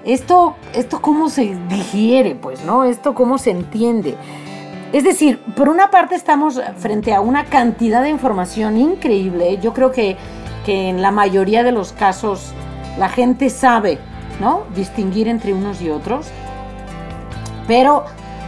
esto, 0.04 0.54
esto 0.74 1.00
cómo 1.00 1.28
se 1.28 1.56
digiere, 1.68 2.34
pues, 2.34 2.64
¿no? 2.64 2.84
Esto 2.84 3.14
cómo 3.14 3.38
se 3.38 3.50
entiende. 3.50 4.16
Es 4.92 5.02
decir, 5.02 5.40
por 5.56 5.68
una 5.68 5.90
parte 5.90 6.14
estamos 6.14 6.60
frente 6.76 7.14
a 7.14 7.20
una 7.20 7.46
cantidad 7.46 8.02
de 8.02 8.10
información 8.10 8.76
increíble. 8.76 9.58
Yo 9.60 9.72
creo 9.72 9.90
que, 9.90 10.16
que 10.64 10.88
en 10.88 11.02
la 11.02 11.10
mayoría 11.10 11.64
de 11.64 11.72
los 11.72 11.92
casos 11.92 12.52
la 12.98 13.08
gente 13.08 13.50
sabe, 13.50 13.98
¿no? 14.40 14.62
Distinguir 14.76 15.26
entre 15.26 15.52
unos 15.52 15.82
y 15.82 15.90
otros. 15.90 16.28
Pero, 17.66 18.04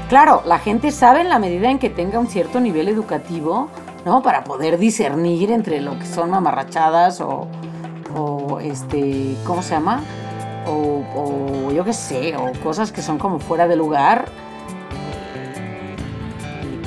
claro, 0.09 0.43
la 0.47 0.59
gente 0.59 0.93
sabe 0.93 1.23
en 1.23 1.31
la 1.31 1.39
medida 1.39 1.71
en 1.71 1.79
que 1.79 1.91
tenga 1.91 2.19
un 2.19 2.29
cierto 2.29 2.61
nivel 2.61 2.89
educativo, 2.89 3.69
¿no? 4.07 4.23
Para 4.23 4.45
poder 4.45 4.79
discernir 4.79 5.51
entre 5.51 5.81
lo 5.81 5.99
que 5.99 6.07
son 6.07 6.31
mamarrachadas 6.31 7.21
o, 7.21 7.49
este, 8.63 9.37
¿cómo 9.45 9.63
se 9.63 9.71
llama? 9.75 10.01
O, 10.65 11.03
o 11.15 11.73
yo 11.73 11.85
qué 11.85 11.93
sé, 11.93 12.37
o 12.37 12.53
cosas 12.63 12.93
que 12.93 13.03
son 13.03 13.19
como 13.19 13.41
fuera 13.41 13.67
de 13.67 13.75
lugar. 13.75 14.27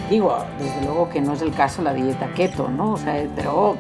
Digo, 0.10 0.38
desde 0.58 0.82
luego 0.86 1.10
que 1.10 1.20
no 1.20 1.34
es 1.34 1.42
el 1.42 1.52
caso 1.52 1.82
la 1.82 1.94
dieta 1.94 2.34
keto, 2.34 2.70
¿no? 2.70 2.94
O 2.94 2.98
sea, 2.98 3.22
pero 3.36 3.76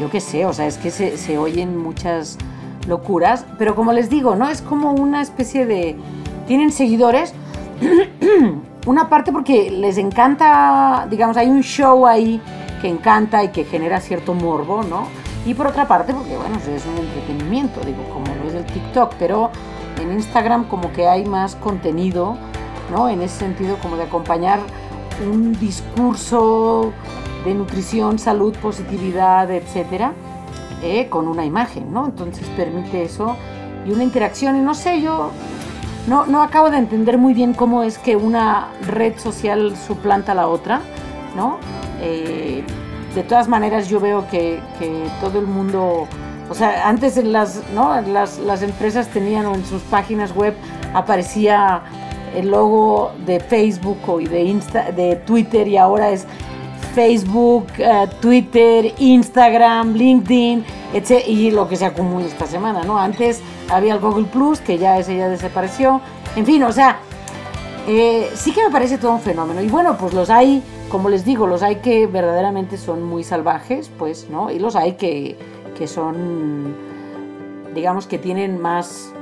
yo 0.00 0.08
qué 0.08 0.20
sé, 0.20 0.46
o 0.46 0.52
sea, 0.52 0.66
es 0.66 0.78
que 0.78 0.92
se, 0.92 1.18
se 1.18 1.36
oyen 1.36 1.76
muchas 1.76 2.38
locuras, 2.86 3.44
pero 3.58 3.74
como 3.74 3.92
les 3.92 4.08
digo, 4.08 4.36
¿no? 4.36 4.48
Es 4.48 4.62
como 4.62 4.92
una 4.92 5.20
especie 5.20 5.66
de... 5.66 5.96
Tienen 6.46 6.70
seguidores, 6.70 7.34
una 8.86 9.08
parte 9.08 9.32
porque 9.32 9.68
les 9.68 9.98
encanta, 9.98 11.08
digamos, 11.10 11.36
hay 11.36 11.48
un 11.48 11.62
show 11.62 12.06
ahí 12.06 12.40
que 12.78 12.88
encanta 12.88 13.44
y 13.44 13.48
que 13.48 13.64
genera 13.64 14.00
cierto 14.00 14.34
morbo, 14.34 14.82
¿no? 14.82 15.08
Y 15.46 15.54
por 15.54 15.66
otra 15.66 15.86
parte, 15.86 16.12
porque 16.12 16.36
bueno, 16.36 16.56
es 16.56 16.84
un 16.86 16.98
entretenimiento, 16.98 17.80
digo, 17.80 18.02
como 18.12 18.26
lo 18.34 18.48
es 18.48 18.54
el 18.54 18.66
TikTok, 18.66 19.14
pero 19.18 19.50
en 20.00 20.12
Instagram 20.12 20.64
como 20.68 20.92
que 20.92 21.06
hay 21.08 21.24
más 21.24 21.56
contenido, 21.56 22.36
¿no? 22.90 23.08
En 23.08 23.22
ese 23.22 23.38
sentido, 23.38 23.78
como 23.78 23.96
de 23.96 24.04
acompañar 24.04 24.60
un 25.26 25.58
discurso 25.58 26.92
de 27.44 27.54
nutrición, 27.54 28.18
salud, 28.18 28.54
positividad, 28.56 29.50
etcétera, 29.50 30.12
eh, 30.82 31.08
con 31.08 31.28
una 31.28 31.44
imagen, 31.44 31.92
¿no? 31.92 32.06
Entonces 32.06 32.46
permite 32.56 33.02
eso 33.02 33.36
y 33.86 33.92
una 33.92 34.04
interacción. 34.04 34.56
Y 34.56 34.60
no 34.60 34.74
sé, 34.74 35.00
yo 35.00 35.30
no, 36.06 36.26
no 36.26 36.42
acabo 36.42 36.70
de 36.70 36.78
entender 36.78 37.18
muy 37.18 37.34
bien 37.34 37.54
cómo 37.54 37.82
es 37.82 37.98
que 37.98 38.16
una 38.16 38.68
red 38.86 39.18
social 39.18 39.76
suplanta 39.76 40.32
a 40.32 40.34
la 40.34 40.48
otra, 40.48 40.80
¿no? 41.36 41.58
Eh, 42.00 42.62
de 43.14 43.22
todas 43.22 43.48
maneras 43.48 43.88
yo 43.88 44.00
veo 44.00 44.28
que, 44.30 44.60
todo 45.20 45.38
el 45.38 45.46
mundo, 45.46 46.06
o 46.48 46.54
sea, 46.54 46.88
antes 46.88 47.16
en 47.16 47.32
las, 47.32 47.62
¿no? 47.74 48.00
las, 48.00 48.38
las 48.38 48.62
empresas 48.62 49.08
tenían 49.08 49.46
en 49.46 49.64
sus 49.64 49.82
páginas 49.82 50.34
web 50.34 50.54
aparecía 50.94 51.82
el 52.34 52.50
logo 52.50 53.12
de 53.26 53.40
Facebook 53.40 53.98
o 54.06 54.18
de, 54.18 54.44
Insta, 54.44 54.92
de 54.92 55.16
Twitter 55.16 55.66
y 55.66 55.76
ahora 55.76 56.10
es 56.10 56.26
Facebook, 56.94 57.66
eh, 57.78 58.06
Twitter, 58.20 58.94
Instagram, 58.98 59.94
LinkedIn, 59.94 60.64
etc. 60.92 61.26
Y 61.26 61.50
lo 61.50 61.68
que 61.68 61.76
se 61.76 61.86
acumula 61.86 62.26
esta 62.26 62.46
semana, 62.46 62.82
¿no? 62.82 62.98
Antes 62.98 63.40
había 63.70 63.94
el 63.94 64.00
Google 64.00 64.26
Plus, 64.26 64.60
que 64.60 64.78
ya 64.78 64.98
ese 64.98 65.16
ya 65.16 65.28
desapareció. 65.28 66.00
En 66.36 66.44
fin, 66.44 66.62
o 66.62 66.72
sea, 66.72 66.98
eh, 67.86 68.30
sí 68.34 68.52
que 68.52 68.64
me 68.64 68.70
parece 68.70 68.98
todo 68.98 69.12
un 69.12 69.20
fenómeno. 69.20 69.62
Y 69.62 69.68
bueno, 69.68 69.96
pues 69.96 70.12
los 70.12 70.28
hay 70.30 70.62
como 70.88 71.10
les 71.10 71.24
digo, 71.24 71.46
los 71.46 71.62
hay 71.62 71.76
que 71.76 72.06
verdaderamente 72.06 72.76
son 72.78 73.02
muy 73.02 73.22
salvajes, 73.22 73.90
pues, 73.98 74.28
¿no? 74.30 74.50
Y 74.50 74.58
los 74.58 74.74
hay 74.74 74.92
que, 74.92 75.36
que 75.76 75.86
son, 75.86 76.74
digamos, 77.74 78.06
que 78.06 78.18
tienen 78.18 78.60
más, 78.60 79.12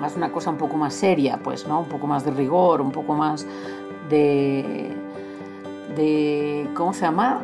más 0.00 0.16
una 0.16 0.30
cosa 0.30 0.50
un 0.50 0.58
poco 0.58 0.76
más 0.76 0.94
seria, 0.94 1.40
pues, 1.42 1.66
¿no? 1.66 1.80
Un 1.80 1.88
poco 1.88 2.06
más 2.06 2.24
de 2.24 2.30
rigor, 2.30 2.80
un 2.80 2.92
poco 2.92 3.14
más 3.14 3.46
de, 4.08 4.92
de 5.96 6.68
¿cómo 6.74 6.92
se 6.92 7.02
llama? 7.02 7.42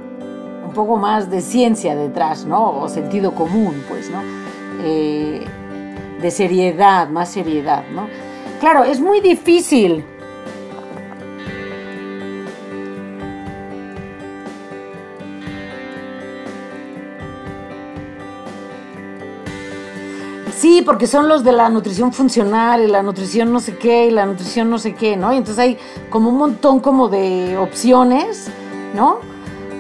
Un 0.64 0.72
poco 0.72 0.96
más 0.96 1.30
de 1.30 1.40
ciencia 1.40 1.96
detrás, 1.96 2.44
¿no? 2.44 2.80
O 2.80 2.88
sentido 2.88 3.34
común, 3.34 3.82
pues, 3.88 4.10
¿no? 4.10 4.22
Eh, 4.84 5.44
de 6.20 6.30
seriedad, 6.30 7.08
más 7.08 7.30
seriedad, 7.30 7.84
¿no? 7.92 8.06
Claro, 8.60 8.84
es 8.84 9.00
muy 9.00 9.20
difícil 9.20 10.04
Sí, 20.64 20.80
porque 20.80 21.06
son 21.06 21.28
los 21.28 21.44
de 21.44 21.52
la 21.52 21.68
nutrición 21.68 22.10
funcional 22.10 22.82
y 22.82 22.86
la 22.86 23.02
nutrición 23.02 23.52
no 23.52 23.60
sé 23.60 23.76
qué 23.76 24.06
y 24.06 24.10
la 24.10 24.24
nutrición 24.24 24.70
no 24.70 24.78
sé 24.78 24.94
qué, 24.94 25.14
¿no? 25.14 25.30
Y 25.30 25.36
entonces 25.36 25.58
hay 25.58 25.76
como 26.08 26.30
un 26.30 26.38
montón 26.38 26.80
como 26.80 27.10
de 27.10 27.58
opciones, 27.58 28.48
¿no? 28.94 29.18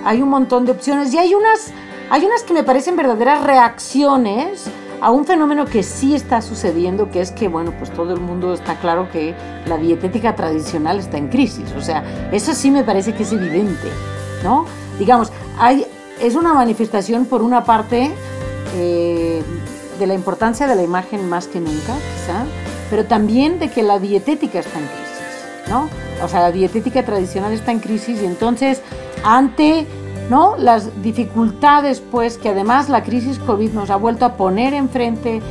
hay 0.04 0.20
un 0.20 0.28
montón 0.28 0.66
de 0.66 0.72
opciones 0.72 1.14
y 1.14 1.16
hay 1.16 1.34
unas, 1.34 1.72
hay 2.10 2.26
unas 2.26 2.42
que 2.42 2.52
me 2.52 2.64
parecen 2.64 2.96
verdaderas 2.96 3.42
reacciones 3.44 4.66
a 5.00 5.10
un 5.10 5.24
fenómeno 5.24 5.64
que 5.64 5.82
sí 5.82 6.14
está 6.14 6.42
sucediendo, 6.42 7.10
que 7.10 7.22
es 7.22 7.32
que, 7.32 7.48
bueno, 7.48 7.72
pues 7.78 7.90
todo 7.90 8.12
el 8.12 8.20
mundo 8.20 8.52
está 8.52 8.76
claro 8.76 9.08
que 9.10 9.34
la 9.64 9.78
dietética 9.78 10.36
tradicional 10.36 10.98
está 10.98 11.16
en 11.16 11.28
crisis. 11.28 11.72
O 11.78 11.80
sea, 11.80 12.28
eso 12.30 12.52
sí 12.52 12.70
me 12.70 12.84
parece 12.84 13.14
que 13.14 13.22
es 13.22 13.32
evidente, 13.32 13.88
¿no? 14.42 14.66
Digamos, 14.98 15.32
hay, 15.58 15.86
es 16.20 16.34
una 16.34 16.52
manifestación, 16.52 17.24
por 17.24 17.40
una 17.40 17.64
parte, 17.64 18.10
eh, 18.74 19.42
de 19.98 20.06
la 20.06 20.14
importancia 20.14 20.66
de 20.66 20.74
la 20.74 20.82
imagen 20.82 21.28
más 21.28 21.46
que 21.46 21.60
nunca, 21.60 21.94
quizá, 21.94 22.44
pero 22.90 23.04
también 23.04 23.58
de 23.58 23.70
que 23.70 23.82
la 23.82 23.98
dietética 23.98 24.60
está 24.60 24.78
en 24.78 24.86
crisis, 24.86 25.68
¿no? 25.68 25.88
O 26.22 26.28
sea, 26.28 26.40
la 26.40 26.52
dietética 26.52 27.04
tradicional 27.04 27.52
está 27.52 27.72
en 27.72 27.80
crisis 27.80 28.22
y 28.22 28.26
entonces, 28.26 28.82
ante 29.24 29.86
¿no? 30.30 30.56
Las 30.56 31.02
dificultades, 31.02 32.00
pues, 32.00 32.38
que 32.38 32.50
además 32.50 32.88
la 32.88 33.02
crisis 33.02 33.38
COVID 33.38 33.72
nos 33.72 33.90
ha 33.90 33.96
vuelto 33.96 34.24
a 34.24 34.36
poner 34.36 34.72
enfrente, 34.74 35.42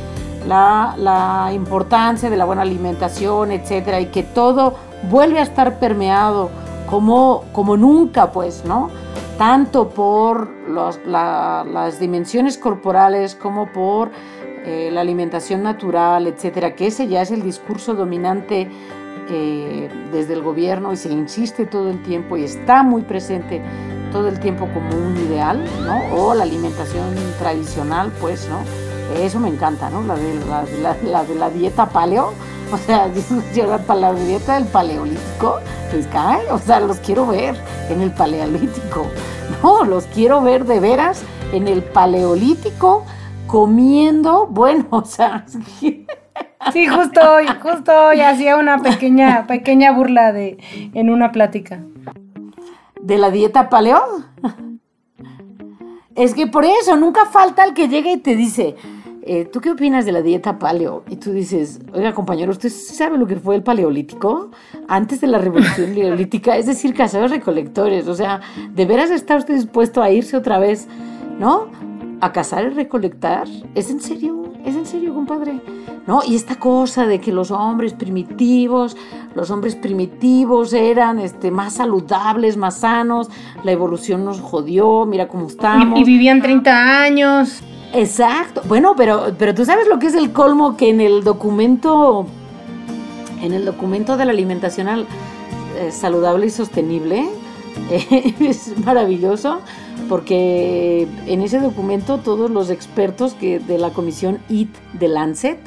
la, 0.46 0.94
la 0.98 1.52
importancia 1.54 2.28
de 2.28 2.36
la 2.36 2.44
buena 2.44 2.62
alimentación, 2.62 3.52
etcétera, 3.52 4.00
y 4.00 4.06
que 4.06 4.22
todo 4.22 4.74
vuelve 5.10 5.38
a 5.38 5.42
estar 5.42 5.78
permeado 5.78 6.50
como, 6.88 7.44
como 7.52 7.76
nunca, 7.76 8.30
pues, 8.30 8.64
¿no? 8.64 8.90
Tanto 9.38 9.88
por 9.88 10.48
las 11.06 11.98
dimensiones 11.98 12.58
corporales 12.58 13.34
como 13.34 13.72
por 13.72 14.10
eh, 14.64 14.90
la 14.90 15.02
alimentación 15.02 15.62
natural, 15.62 16.26
etcétera, 16.26 16.74
que 16.74 16.86
ese 16.86 17.06
ya 17.06 17.22
es 17.22 17.30
el 17.30 17.42
discurso 17.42 17.94
dominante 17.94 18.68
eh, 19.28 19.88
desde 20.12 20.34
el 20.34 20.42
gobierno 20.42 20.92
y 20.92 20.96
se 20.96 21.10
insiste 21.10 21.66
todo 21.66 21.90
el 21.90 22.02
tiempo 22.02 22.36
y 22.36 22.44
está 22.44 22.82
muy 22.82 23.02
presente 23.02 23.62
todo 24.10 24.28
el 24.28 24.40
tiempo 24.40 24.68
como 24.72 24.88
un 24.96 25.16
ideal, 25.16 25.64
¿no? 25.84 26.14
O 26.16 26.34
la 26.34 26.44
alimentación 26.44 27.14
tradicional, 27.38 28.12
pues, 28.20 28.48
¿no? 28.48 28.60
Eso 29.22 29.38
me 29.38 29.48
encanta, 29.48 29.90
¿no? 29.90 30.02
La 30.02 30.14
de 30.14 30.40
la, 31.02 31.24
la 31.24 31.50
dieta 31.50 31.86
paleo, 31.86 32.32
o 32.72 32.78
sea, 32.78 33.10
para 33.86 34.00
la 34.00 34.14
dieta 34.14 34.54
del 34.54 34.64
paleolítico, 34.64 35.58
pues 35.90 36.06
cae, 36.06 36.50
o 36.50 36.58
sea, 36.58 36.80
los 36.80 36.98
quiero 36.98 37.26
ver 37.26 37.54
en 37.90 38.00
el 38.00 38.12
paleolítico, 38.12 39.06
no, 39.62 39.84
los 39.84 40.04
quiero 40.06 40.40
ver 40.40 40.64
de 40.64 40.80
veras 40.80 41.22
en 41.52 41.68
el 41.68 41.82
paleolítico 41.82 43.04
comiendo, 43.54 44.48
bueno, 44.48 44.84
o 44.90 45.04
sea... 45.04 45.46
Sí, 46.72 46.88
justo 46.88 47.20
hoy, 47.34 47.46
justo 47.62 47.92
hoy 48.06 48.20
hacía 48.20 48.56
una 48.56 48.78
pequeña, 48.78 49.46
pequeña 49.46 49.92
burla 49.92 50.32
de, 50.32 50.58
en 50.92 51.08
una 51.08 51.30
plática 51.30 51.84
de 53.00 53.18
la 53.18 53.30
dieta 53.30 53.68
paleo. 53.68 54.02
Es 56.16 56.34
que 56.34 56.48
por 56.48 56.64
eso 56.64 56.96
nunca 56.96 57.26
falta 57.26 57.64
el 57.64 57.74
que 57.74 57.86
llega 57.86 58.10
y 58.10 58.16
te 58.16 58.34
dice, 58.34 58.74
eh, 59.22 59.44
¿tú 59.44 59.60
qué 59.60 59.70
opinas 59.70 60.04
de 60.04 60.10
la 60.10 60.22
dieta 60.22 60.58
paleo? 60.58 61.04
Y 61.08 61.16
tú 61.16 61.30
dices, 61.30 61.80
oiga 61.92 62.12
compañero, 62.12 62.50
¿usted 62.50 62.70
sabe 62.70 63.18
lo 63.18 63.26
que 63.26 63.36
fue 63.36 63.54
el 63.54 63.62
paleolítico? 63.62 64.50
Antes 64.88 65.20
de 65.20 65.28
la 65.28 65.38
revolución 65.38 65.94
neolítica, 65.94 66.56
es 66.56 66.66
decir, 66.66 66.92
cazadores 66.92 67.30
recolectores. 67.30 68.08
O 68.08 68.14
sea, 68.16 68.40
¿de 68.72 68.84
veras 68.84 69.10
está 69.10 69.36
usted 69.36 69.54
dispuesto 69.54 70.02
a 70.02 70.10
irse 70.10 70.36
otra 70.36 70.58
vez, 70.58 70.88
no? 71.38 71.68
A 72.24 72.32
cazar 72.32 72.64
y 72.64 72.68
recolectar. 72.70 73.46
¿Es 73.74 73.90
en 73.90 74.00
serio? 74.00 74.44
¿Es 74.64 74.76
en 74.76 74.86
serio, 74.86 75.12
compadre? 75.12 75.60
¿No? 76.06 76.22
Y 76.26 76.36
esta 76.36 76.56
cosa 76.56 77.06
de 77.06 77.20
que 77.20 77.30
los 77.30 77.50
hombres 77.50 77.92
primitivos, 77.92 78.96
los 79.34 79.50
hombres 79.50 79.76
primitivos 79.76 80.72
eran 80.72 81.18
este, 81.18 81.50
más 81.50 81.74
saludables, 81.74 82.56
más 82.56 82.78
sanos, 82.78 83.28
la 83.62 83.72
evolución 83.72 84.24
nos 84.24 84.40
jodió, 84.40 85.04
mira 85.04 85.28
cómo 85.28 85.48
estamos. 85.48 86.00
Y, 86.00 86.04
vivían 86.04 86.40
30 86.40 87.02
años. 87.02 87.60
Exacto. 87.92 88.62
Bueno, 88.66 88.94
pero, 88.96 89.34
pero 89.38 89.54
tú 89.54 89.66
sabes 89.66 89.86
lo 89.86 89.98
que 89.98 90.06
es 90.06 90.14
el 90.14 90.32
colmo 90.32 90.78
que 90.78 90.88
en 90.88 91.02
el 91.02 91.24
documento, 91.24 92.24
en 93.42 93.52
el 93.52 93.66
documento 93.66 94.16
de 94.16 94.24
la 94.24 94.32
alimentación 94.32 94.88
eh, 94.88 95.90
saludable 95.90 96.46
y 96.46 96.50
sostenible, 96.50 97.28
es 98.40 98.78
maravilloso 98.84 99.60
porque 100.08 101.08
en 101.26 101.40
ese 101.40 101.60
documento 101.60 102.18
todos 102.18 102.50
los 102.50 102.70
expertos 102.70 103.34
que 103.34 103.58
de 103.58 103.78
la 103.78 103.90
comisión 103.90 104.38
IT 104.48 104.74
de 104.98 105.08
Lancet, 105.08 105.58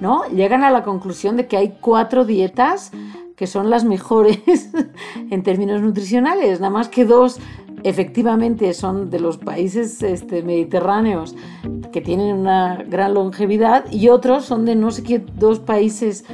¿no? 0.00 0.24
Llegan 0.28 0.64
a 0.64 0.70
la 0.70 0.82
conclusión 0.82 1.36
de 1.36 1.46
que 1.46 1.56
hay 1.56 1.74
cuatro 1.80 2.24
dietas 2.24 2.92
que 3.36 3.46
son 3.46 3.70
las 3.70 3.84
mejores 3.84 4.70
en 5.30 5.42
términos 5.42 5.82
nutricionales, 5.82 6.60
nada 6.60 6.70
más 6.70 6.88
que 6.88 7.04
dos 7.04 7.38
efectivamente 7.82 8.72
son 8.74 9.10
de 9.10 9.20
los 9.20 9.38
países 9.38 10.02
este, 10.02 10.42
mediterráneos 10.42 11.36
que 11.92 12.00
tienen 12.00 12.34
una 12.34 12.82
gran 12.88 13.14
longevidad 13.14 13.84
y 13.92 14.08
otros 14.08 14.44
son 14.44 14.64
de 14.64 14.74
no 14.74 14.90
sé 14.90 15.02
qué 15.02 15.18
dos 15.18 15.60
países 15.60 16.24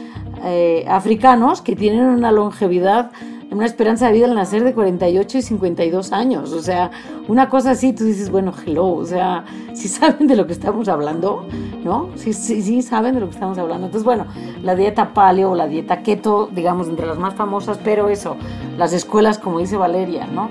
eh, 0.45 0.85
africanos 0.89 1.61
que 1.61 1.77
tienen 1.77 2.07
una 2.07 2.33
longevidad 2.33 3.11
una 3.53 3.67
esperanza 3.67 4.07
de 4.07 4.13
vida 4.13 4.27
al 4.27 4.35
nacer 4.35 4.65
de 4.65 4.75
48 4.75 5.39
y 5.39 5.43
52 5.43 6.13
años. 6.13 6.53
O 6.53 6.63
sea, 6.63 6.91
una 7.29 7.49
cosa 7.49 7.73
así, 7.73 7.93
tú 7.93 8.05
dices, 8.05 8.31
bueno, 8.31 8.53
hello, 8.65 8.89
o 8.89 9.05
sea, 9.05 9.45
si 9.75 9.89
saben 9.89 10.27
de 10.27 10.37
lo 10.37 10.47
que 10.47 10.53
estamos 10.53 10.89
hablando, 10.89 11.47
¿no? 11.85 12.09
Sí, 12.17 12.33
sí, 12.33 12.63
sí 12.63 12.83
saben 12.83 13.15
de 13.15 13.21
lo 13.21 13.27
que 13.27 13.35
estamos 13.35 13.59
hablando. 13.59 13.87
Entonces, 13.87 14.05
bueno, 14.05 14.27
la 14.63 14.75
dieta 14.75 15.15
paleo 15.15 15.53
o 15.53 15.55
la 15.55 15.67
dieta 15.67 16.03
keto, 16.03 16.49
digamos, 16.53 16.89
entre 16.89 17.07
las 17.07 17.19
más 17.19 17.35
famosas, 17.35 17.79
pero 17.85 18.09
eso, 18.09 18.37
las 18.79 18.93
escuelas, 18.93 19.39
como 19.39 19.59
dice 19.59 19.77
Valeria, 19.77 20.27
¿no? 20.27 20.49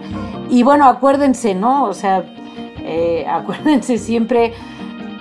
Y 0.49 0.63
bueno, 0.63 0.85
acuérdense, 0.85 1.55
¿no? 1.55 1.85
O 1.85 1.93
sea, 1.93 2.23
eh, 2.79 3.25
acuérdense 3.29 3.97
siempre 3.97 4.53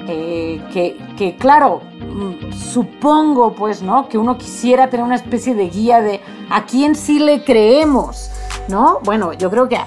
eh, 0.09 0.61
que, 0.73 0.97
que, 1.21 1.37
claro, 1.37 1.83
mm, 2.01 2.51
supongo 2.51 3.55
pues, 3.55 3.83
¿no? 3.83 4.09
Que 4.09 4.17
uno 4.17 4.39
quisiera 4.39 4.89
tener 4.89 5.05
una 5.05 5.17
especie 5.17 5.55
de 5.55 5.69
guía 5.69 6.01
de 6.01 6.23
a 6.49 6.65
quién 6.65 6.95
sí 6.95 7.19
le 7.19 7.45
creemos, 7.45 8.31
¿no? 8.69 9.01
Bueno, 9.05 9.35
yo 9.35 9.51
creo 9.51 9.69
que 9.69 9.77
a, 9.77 9.87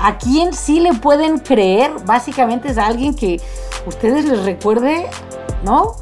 a 0.00 0.16
quién 0.16 0.54
sí 0.54 0.80
le 0.80 0.94
pueden 0.94 1.38
creer, 1.40 1.92
básicamente 2.06 2.70
es 2.70 2.78
a 2.78 2.86
alguien 2.86 3.14
que 3.14 3.42
ustedes 3.86 4.24
les 4.24 4.42
recuerde, 4.46 5.10
¿no? 5.62 5.96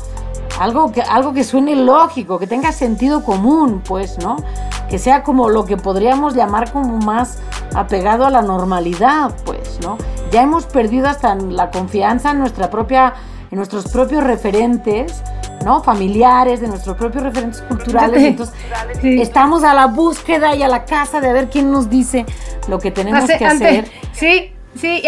Algo 0.61 0.93
que, 0.93 1.03
algo 1.03 1.33
que 1.33 1.43
suene 1.43 1.75
lógico, 1.75 2.39
que 2.39 2.47
tenga 2.47 2.71
sentido 2.71 3.25
común, 3.25 3.83
pues, 3.85 4.17
¿no? 4.21 4.37
Que 4.89 5.01
sea 5.01 5.25
como 5.25 5.49
lo 5.49 5.65
que 5.65 5.77
podríamos 5.77 6.37
llamar 6.37 6.71
como 6.71 6.99
más 6.99 7.41
apegado 7.75 8.25
a 8.27 8.31
la 8.31 8.43
normalidad, 8.43 9.35
pues, 9.45 9.81
¿no? 9.83 9.99
Ya 10.31 10.43
hemos 10.43 10.67
perdido 10.67 11.09
hasta 11.09 11.35
la 11.35 11.73
confianza 11.73 12.31
en 12.31 12.39
nuestra 12.39 12.71
propia 12.71 13.15
en 13.51 13.57
nuestros 13.57 13.89
propios 13.89 14.25
referentes, 14.25 15.23
¿no? 15.65 15.83
Familiares, 15.83 16.61
de 16.61 16.69
nuestros 16.69 16.97
propios 16.97 17.25
referentes 17.25 17.63
culturales. 17.63 18.23
Entonces, 18.23 18.55
estamos 19.03 19.65
a 19.65 19.75
la 19.75 19.87
búsqueda 19.87 20.55
y 20.55 20.63
a 20.63 20.69
la 20.69 20.85
casa 20.85 21.21
de 21.21 21.33
ver 21.33 21.49
quién 21.49 21.71
nos 21.71 21.89
dice 21.89 22.27
lo 22.69 22.79
que 22.79 22.91
tenemos 22.91 23.25
que 23.27 23.45
hacer. 23.45 23.89
Sí, 24.13 24.53
sí, 24.75 25.03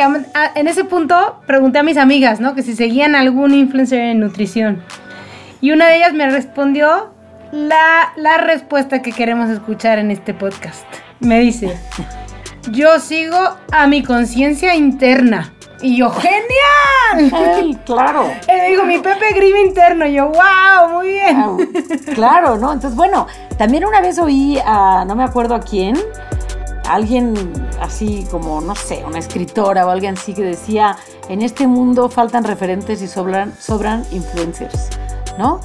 en 0.54 0.66
ese 0.66 0.84
punto 0.84 1.40
pregunté 1.46 1.78
a 1.78 1.82
mis 1.82 1.96
amigas, 1.96 2.40
¿no? 2.40 2.54
Que 2.54 2.62
si 2.62 2.74
seguían 2.74 3.14
algún 3.14 3.54
influencer 3.54 4.00
en 4.00 4.20
nutrición. 4.20 4.82
Y 5.60 5.72
una 5.72 5.88
de 5.88 5.96
ellas 5.96 6.14
me 6.14 6.30
respondió 6.30 7.10
la, 7.52 8.12
la 8.16 8.38
respuesta 8.38 9.02
que 9.02 9.12
queremos 9.12 9.50
escuchar 9.50 9.98
en 9.98 10.10
este 10.10 10.32
podcast. 10.32 10.86
Me 11.20 11.38
dice, 11.40 11.78
yo 12.70 12.98
sigo 13.00 13.36
a 13.72 13.86
mi 13.86 14.02
conciencia 14.02 14.74
interna. 14.74 15.52
Y 15.82 15.96
yo, 15.96 16.10
¡genial! 16.10 17.80
claro. 17.86 18.30
Y 18.46 18.52
me 18.52 18.68
dijo, 18.68 18.84
mi 18.84 18.98
Pepe 18.98 19.32
Grimm 19.34 19.56
interno. 19.68 20.06
Y 20.06 20.14
yo, 20.14 20.28
¡wow! 20.28 20.90
Muy 20.92 21.08
bien. 21.08 21.72
claro, 22.14 22.58
¿no? 22.58 22.72
Entonces, 22.72 22.94
bueno, 22.94 23.26
también 23.56 23.86
una 23.86 24.00
vez 24.00 24.18
oí 24.18 24.58
a, 24.64 25.04
no 25.06 25.14
me 25.14 25.24
acuerdo 25.24 25.54
a 25.54 25.60
quién, 25.60 25.96
alguien 26.86 27.34
así 27.80 28.26
como, 28.30 28.60
no 28.60 28.74
sé, 28.74 29.02
una 29.06 29.18
escritora 29.18 29.86
o 29.86 29.90
alguien 29.90 30.14
así 30.14 30.34
que 30.34 30.42
decía, 30.42 30.96
en 31.28 31.40
este 31.40 31.66
mundo 31.66 32.10
faltan 32.10 32.44
referentes 32.44 33.00
y 33.00 33.08
sobran, 33.08 33.54
sobran 33.58 34.04
influencers, 34.12 34.90
¿no? 35.38 35.60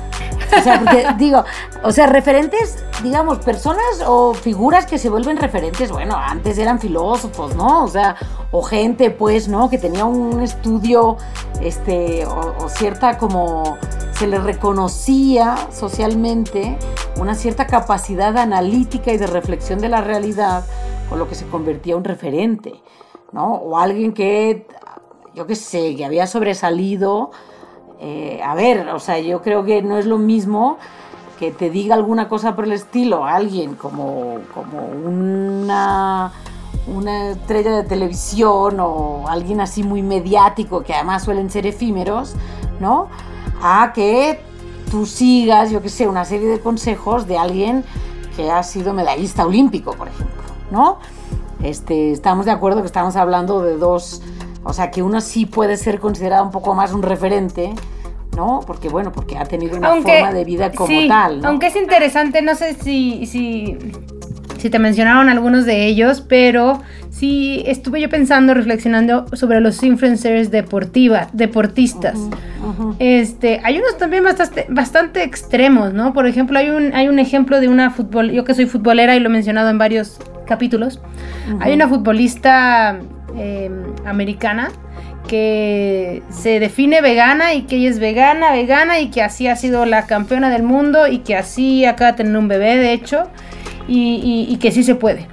O 0.57 0.61
sea, 0.63 0.79
porque 0.79 1.07
digo, 1.17 1.43
o 1.83 1.91
sea, 1.91 2.07
referentes, 2.07 2.83
digamos, 3.03 3.39
personas 3.39 4.03
o 4.05 4.33
figuras 4.33 4.85
que 4.85 4.97
se 4.97 5.09
vuelven 5.09 5.37
referentes, 5.37 5.91
bueno, 5.91 6.15
antes 6.15 6.57
eran 6.57 6.79
filósofos, 6.79 7.55
¿no? 7.55 7.83
O 7.83 7.87
sea, 7.87 8.15
o 8.51 8.61
gente, 8.61 9.11
pues, 9.11 9.47
¿no? 9.47 9.69
Que 9.69 9.77
tenía 9.77 10.05
un 10.05 10.41
estudio, 10.41 11.17
este, 11.61 12.25
o, 12.25 12.69
cierta 12.69 13.17
como, 13.17 13.77
se 14.13 14.27
le 14.27 14.39
reconocía 14.39 15.55
socialmente 15.71 16.77
una 17.17 17.35
cierta 17.35 17.67
capacidad 17.67 18.37
analítica 18.37 19.11
y 19.11 19.17
de 19.17 19.27
reflexión 19.27 19.79
de 19.79 19.89
la 19.89 20.01
realidad, 20.01 20.65
con 21.09 21.19
lo 21.19 21.27
que 21.27 21.35
se 21.35 21.45
convertía 21.45 21.97
un 21.97 22.03
referente, 22.03 22.81
¿no? 23.31 23.55
O 23.55 23.77
alguien 23.77 24.13
que, 24.13 24.67
yo 25.33 25.45
qué 25.45 25.55
sé, 25.55 25.95
que 25.95 26.05
había 26.05 26.27
sobresalido 26.27 27.31
eh, 27.99 28.41
a 28.43 28.55
ver, 28.55 28.89
o 28.89 28.99
sea, 28.99 29.19
yo 29.19 29.41
creo 29.41 29.63
que 29.63 29.81
no 29.81 29.97
es 29.97 30.05
lo 30.05 30.17
mismo 30.17 30.77
que 31.39 31.51
te 31.51 31.69
diga 31.69 31.95
alguna 31.95 32.29
cosa 32.29 32.55
por 32.55 32.65
el 32.65 32.71
estilo 32.71 33.25
a 33.25 33.35
alguien 33.35 33.75
como, 33.75 34.39
como 34.53 34.85
una, 34.87 36.31
una 36.87 37.31
estrella 37.31 37.71
de 37.71 37.83
televisión 37.83 38.79
o 38.79 39.27
alguien 39.27 39.61
así 39.61 39.83
muy 39.83 40.01
mediático, 40.01 40.83
que 40.83 40.93
además 40.93 41.23
suelen 41.23 41.49
ser 41.49 41.67
efímeros, 41.67 42.35
¿no? 42.79 43.09
A 43.61 43.91
que 43.93 44.39
tú 44.89 45.05
sigas, 45.05 45.71
yo 45.71 45.81
qué 45.81 45.89
sé, 45.89 46.07
una 46.07 46.25
serie 46.25 46.47
de 46.47 46.59
consejos 46.59 47.27
de 47.27 47.37
alguien 47.37 47.83
que 48.35 48.51
ha 48.51 48.63
sido 48.63 48.93
medallista 48.93 49.45
olímpico, 49.45 49.93
por 49.93 50.07
ejemplo, 50.07 50.43
¿no? 50.71 50.99
Este, 51.63 52.11
estamos 52.11 52.45
de 52.45 52.51
acuerdo 52.51 52.81
que 52.81 52.87
estamos 52.87 53.15
hablando 53.15 53.61
de 53.61 53.77
dos, 53.77 54.21
o 54.65 54.73
sea, 54.73 54.89
que 54.91 55.03
uno 55.03 55.21
sí 55.21 55.45
puede 55.45 55.77
ser 55.77 55.99
considerado 55.99 56.43
un 56.43 56.51
poco 56.51 56.73
más 56.73 56.91
un 56.91 57.03
referente, 57.03 57.71
¿no? 58.35 58.61
Porque 58.65 58.89
bueno, 58.89 59.11
porque 59.11 59.37
ha 59.37 59.45
tenido 59.45 59.77
una 59.77 59.89
forma 59.89 60.33
de 60.33 60.43
vida 60.43 60.71
como 60.71 61.07
tal. 61.07 61.39
¿no? 61.39 61.49
Aunque 61.49 61.67
es 61.67 61.75
interesante, 61.75 62.41
no 62.41 62.55
sé 62.55 62.73
si, 62.73 63.27
si, 63.27 63.77
si 64.57 64.69
te 64.71 64.79
mencionaron 64.79 65.29
algunos 65.29 65.65
de 65.65 65.85
ellos, 65.85 66.21
pero 66.27 66.81
sí 67.11 67.61
estuve 67.67 68.01
yo 68.01 68.09
pensando, 68.09 68.55
reflexionando 68.55 69.27
sobre 69.33 69.61
los 69.61 69.81
influencers 69.83 70.49
deportiva, 70.49 71.29
deportistas. 71.31 72.17
Este, 72.97 73.61
hay 73.63 73.77
unos 73.77 73.99
también 73.99 74.23
bastante, 74.23 74.65
bastante 74.67 75.21
extremos, 75.21 75.93
¿no? 75.93 76.11
Por 76.11 76.25
ejemplo, 76.25 76.57
hay 76.57 76.71
un, 76.71 76.91
hay 76.95 77.07
un 77.07 77.19
ejemplo 77.19 77.61
de 77.61 77.67
una 77.67 77.91
fútbol, 77.91 78.31
yo 78.31 78.43
que 78.43 78.55
soy 78.55 78.65
futbolera 78.65 79.15
y 79.15 79.19
lo 79.19 79.29
he 79.29 79.31
mencionado 79.31 79.69
en 79.69 79.77
varios 79.77 80.17
capítulos. 80.47 80.99
Hay 81.59 81.73
una 81.73 81.87
futbolista 81.87 82.99
em, 83.37 83.93
americana 84.05 84.71
que 85.27 86.21
se 86.29 86.59
define 86.59 87.01
vegana 87.01 87.53
y 87.55 87.63
que 87.63 87.77
ella 87.77 87.89
es 87.89 87.99
vegana, 87.99 88.51
vegana 88.51 88.99
y 88.99 89.09
que 89.09 89.23
así 89.23 89.47
ha 89.47 89.55
sido 89.55 89.85
la 89.85 90.05
campeona 90.05 90.49
del 90.49 90.63
mundo 90.63 91.07
y 91.07 91.19
que 91.19 91.35
así 91.35 91.85
acaba 91.85 92.11
de 92.11 92.17
tener 92.17 92.37
un 92.37 92.47
bebé, 92.47 92.77
de 92.77 92.93
hecho, 92.93 93.29
y 93.87 94.55
que 94.57 94.71
sí 94.71 94.83
se 94.83 94.95
puede. 94.95 95.27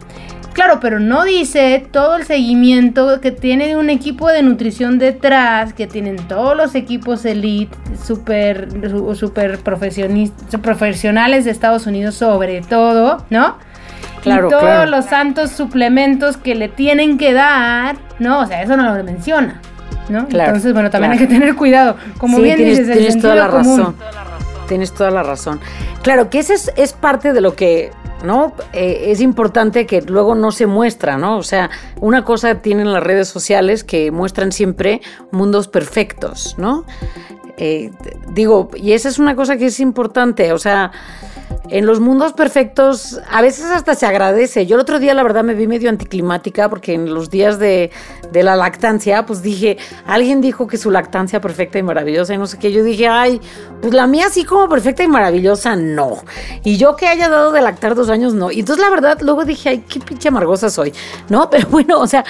Claro, 0.52 0.80
pero 0.80 1.00
no 1.00 1.24
dice 1.24 1.86
todo 1.90 2.16
el 2.16 2.24
seguimiento 2.24 3.20
que 3.20 3.30
tiene 3.30 3.76
un 3.76 3.88
equipo 3.88 4.28
de 4.28 4.42
nutrición 4.42 4.98
detrás, 4.98 5.72
que 5.72 5.86
tienen 5.86 6.16
todos 6.28 6.54
los 6.56 6.74
equipos 6.74 7.24
elite, 7.24 7.74
super, 8.04 8.68
super 9.14 9.58
profesionales 9.58 11.46
de 11.46 11.50
Estados 11.50 11.86
Unidos 11.86 12.16
sobre 12.16 12.60
todo, 12.60 13.24
¿no? 13.30 13.56
Claro, 14.22 14.46
y 14.46 14.50
todos 14.50 14.88
los 14.88 15.06
santos 15.06 15.50
suplementos 15.50 16.36
que 16.36 16.54
le 16.54 16.68
tienen 16.68 17.18
que 17.18 17.32
dar, 17.32 17.96
¿no? 18.18 18.40
O 18.40 18.46
sea, 18.46 18.62
eso 18.62 18.76
no 18.76 18.96
lo 18.96 19.04
menciona, 19.04 19.60
¿no? 20.08 20.26
Entonces, 20.30 20.72
bueno, 20.72 20.90
también 20.90 21.12
hay 21.12 21.18
que 21.18 21.26
tener 21.26 21.54
cuidado. 21.56 21.96
Como 22.18 22.38
bien 22.38 22.58
dices, 22.58 22.90
tienes 22.90 23.20
toda 23.20 23.34
la 23.34 23.48
razón. 23.48 23.96
Tienes 24.68 24.92
toda 24.92 25.10
la 25.10 25.22
razón. 25.22 25.60
Claro, 26.02 26.30
que 26.30 26.38
eso 26.38 26.54
es, 26.54 26.72
es 26.76 26.92
parte 26.92 27.32
de 27.32 27.40
lo 27.40 27.54
que 27.54 27.90
¿no? 28.22 28.52
Eh, 28.72 29.06
es 29.08 29.20
importante 29.20 29.86
que 29.86 30.02
luego 30.02 30.34
no 30.34 30.52
se 30.52 30.66
muestra, 30.66 31.18
¿no? 31.18 31.38
O 31.38 31.42
sea, 31.42 31.70
una 32.00 32.24
cosa 32.24 32.56
tienen 32.56 32.92
las 32.92 33.02
redes 33.02 33.28
sociales 33.28 33.84
que 33.84 34.10
muestran 34.10 34.52
siempre 34.52 35.00
mundos 35.30 35.68
perfectos, 35.68 36.54
¿no? 36.58 36.84
Eh, 37.56 37.90
digo, 38.30 38.70
y 38.76 38.92
esa 38.92 39.08
es 39.08 39.18
una 39.18 39.36
cosa 39.36 39.56
que 39.56 39.66
es 39.66 39.80
importante, 39.80 40.52
o 40.52 40.58
sea, 40.58 40.90
en 41.72 41.86
los 41.86 42.00
mundos 42.00 42.32
perfectos 42.32 43.20
a 43.30 43.40
veces 43.40 43.64
hasta 43.66 43.94
se 43.94 44.04
agradece. 44.04 44.66
Yo 44.66 44.76
el 44.76 44.82
otro 44.82 44.98
día 44.98 45.14
la 45.14 45.22
verdad 45.22 45.42
me 45.42 45.54
vi 45.54 45.66
medio 45.66 45.88
anticlimática 45.88 46.68
porque 46.68 46.92
en 46.92 47.14
los 47.14 47.30
días 47.30 47.58
de, 47.58 47.90
la 48.32 48.56
lactancia 48.56 49.24
pues 49.24 49.42
dije, 49.42 49.78
alguien 50.06 50.40
dijo 50.40 50.66
que 50.66 50.76
su 50.76 50.90
lactancia 50.90 51.40
perfecta 51.40 51.78
y 51.78 51.82
maravillosa 51.82 52.34
y 52.34 52.38
no 52.38 52.46
sé 52.46 52.58
qué. 52.58 52.72
Yo 52.72 52.84
dije, 52.84 53.08
ay, 53.08 53.40
pues 53.80 53.94
la 53.94 54.06
mía 54.06 54.26
así 54.26 54.44
como 54.44 54.68
perfecta 54.68 55.02
y 55.02 55.08
maravillosa 55.08 55.76
no. 55.76 56.18
Y 56.62 56.76
yo 56.76 56.94
que 56.96 57.06
haya 57.06 57.28
dado 57.28 57.52
de 57.52 57.62
lactar 57.62 57.94
dos 57.94 58.10
años 58.10 58.34
no. 58.34 58.50
Y 58.50 58.60
entonces 58.60 58.84
la 58.84 58.90
verdad 58.90 59.18
luego 59.22 59.44
dije, 59.44 59.70
ay, 59.70 59.84
qué 59.88 60.00
pinche 60.00 60.28
amargosa 60.28 60.68
soy. 60.68 60.92
¿No? 61.28 61.48
Pero 61.50 61.68
bueno, 61.68 62.00
o 62.00 62.06
sea... 62.06 62.24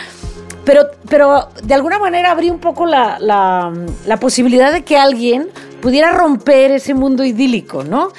Pero, 0.65 0.83
pero 1.09 1.49
de 1.65 1.75
alguna 1.75 1.99
manera 1.99 2.31
abrí 2.31 2.49
un 2.49 2.61
poco 2.61 2.87
la, 2.87 3.19
la 3.19 4.21
posibilidad 4.21 4.73
de 4.73 4.85
que 4.85 4.97
alguien 4.97 5.49
pudiera 5.81 6.13
romper 6.13 6.71
ese 6.71 6.95
mundo 6.95 7.25
idílico, 7.25 7.83
¿no? 7.83 8.13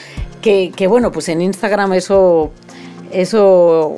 Que, 0.44 0.88
bueno, 0.88 1.12
pues 1.12 1.30
en 1.30 1.42
Instagram 1.42 1.94
eso, 1.94 2.52
eso 3.12 3.96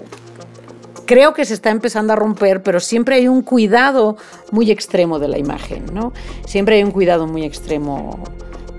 creo 1.06 1.34
que 1.34 1.44
se 1.44 1.56
está 1.56 1.72
empezando 1.72 2.14
a 2.14 2.16
romper, 2.16 2.62
pero 2.62 2.80
siempre 2.80 3.16
hay 3.16 3.28
un 3.28 3.42
cuidado 3.42 4.18
muy 4.52 4.72
extremo 4.72 5.20
de 5.20 5.28
la 5.28 5.38
imagen, 5.38 5.86
¿no? 5.94 6.14
Siempre 6.46 6.78
hay 6.78 6.84
un 6.84 6.92
cuidado 6.92 7.28
muy 7.28 7.44
extremo, 7.44 8.20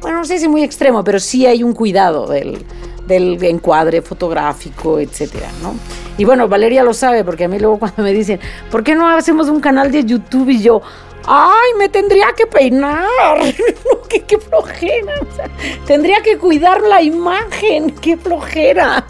bueno, 0.00 0.18
no 0.18 0.24
sé 0.24 0.38
si 0.38 0.48
muy 0.48 0.62
extremo, 0.62 1.02
pero 1.04 1.18
sí 1.18 1.46
hay 1.46 1.62
un 1.62 1.72
cuidado 1.72 2.26
del, 2.26 2.64
del 3.06 3.42
encuadre 3.44 4.00
fotográfico, 4.00 5.00
etcétera, 5.00 5.48
¿no? 5.62 5.74
Y 6.18 6.24
bueno, 6.24 6.48
Valeria 6.48 6.82
lo 6.82 6.94
sabe, 6.94 7.24
porque 7.24 7.44
a 7.44 7.48
mí 7.48 7.58
luego 7.58 7.78
cuando 7.78 8.02
me 8.02 8.12
dicen, 8.12 8.40
¿por 8.70 8.82
qué 8.82 8.94
no 8.94 9.08
hacemos 9.08 9.48
un 9.48 9.60
canal 9.60 9.90
de 9.90 10.04
YouTube? 10.04 10.48
Y 10.50 10.62
yo, 10.62 10.82
ay, 11.26 11.74
me 11.78 11.88
tendría 11.88 12.32
que 12.36 12.46
peinar, 12.46 13.38
qué, 14.26 14.38
flojera, 14.38 15.14
tendría 15.86 16.22
que 16.22 16.38
cuidar 16.38 16.80
la 16.82 17.02
imagen, 17.02 17.90
qué 17.90 18.16
flojera. 18.16 19.04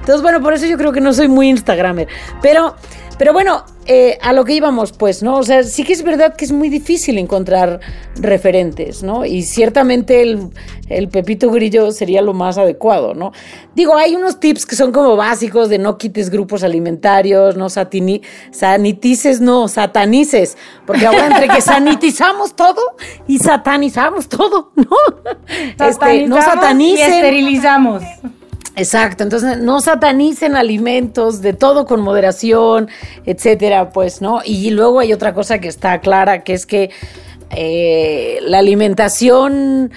Entonces, 0.00 0.22
bueno, 0.22 0.40
por 0.40 0.54
eso 0.54 0.66
yo 0.66 0.76
creo 0.76 0.92
que 0.92 1.00
no 1.00 1.12
soy 1.12 1.28
muy 1.28 1.48
Instagramer, 1.48 2.08
pero 2.40 2.76
pero 3.18 3.32
bueno, 3.32 3.64
eh, 3.86 4.18
a 4.20 4.32
lo 4.32 4.44
que 4.44 4.52
íbamos, 4.52 4.92
pues, 4.92 5.22
¿no? 5.22 5.36
O 5.36 5.42
sea, 5.42 5.62
sí 5.62 5.84
que 5.84 5.92
es 5.92 6.02
verdad 6.02 6.34
que 6.36 6.44
es 6.44 6.52
muy 6.52 6.68
difícil 6.68 7.16
encontrar 7.18 7.80
referentes, 8.16 9.02
¿no? 9.02 9.24
Y 9.24 9.42
ciertamente 9.42 10.22
el, 10.22 11.08
Pepito 11.08 11.50
Grillo 11.50 11.92
sería 11.92 12.20
lo 12.20 12.34
más 12.34 12.58
adecuado, 12.58 13.14
¿no? 13.14 13.32
Digo, 13.74 13.96
hay 13.96 14.14
unos 14.16 14.38
tips 14.38 14.66
que 14.66 14.76
son 14.76 14.92
como 14.92 15.16
básicos 15.16 15.68
de 15.68 15.78
no 15.78 15.96
quites 15.98 16.30
grupos 16.30 16.62
alimentarios, 16.62 17.56
no 17.56 17.70
satini, 17.70 18.22
sanitices, 18.50 19.40
no, 19.40 19.68
satanices, 19.68 20.58
porque 20.84 21.06
ahora 21.06 21.26
entre 21.26 21.48
que 21.48 21.60
sanitizamos 21.62 22.54
todo 22.54 22.96
y 23.26 23.38
satanizamos 23.38 24.28
todo, 24.28 24.72
¿no? 24.74 25.86
Este, 25.86 26.26
no 26.26 26.42
satanicen. 26.42 27.12
Y 27.12 27.16
esterilizamos. 27.16 28.02
Exacto, 28.78 29.24
entonces 29.24 29.56
no 29.56 29.80
satanicen 29.80 30.54
alimentos, 30.54 31.40
de 31.40 31.54
todo 31.54 31.86
con 31.86 32.02
moderación, 32.02 32.88
etcétera, 33.24 33.90
pues, 33.90 34.20
¿no? 34.20 34.42
Y 34.44 34.68
luego 34.68 35.00
hay 35.00 35.14
otra 35.14 35.32
cosa 35.32 35.58
que 35.58 35.68
está 35.68 35.98
clara, 36.00 36.44
que 36.44 36.52
es 36.52 36.66
que 36.66 36.90
eh, 37.56 38.38
la 38.42 38.58
alimentación, 38.58 39.90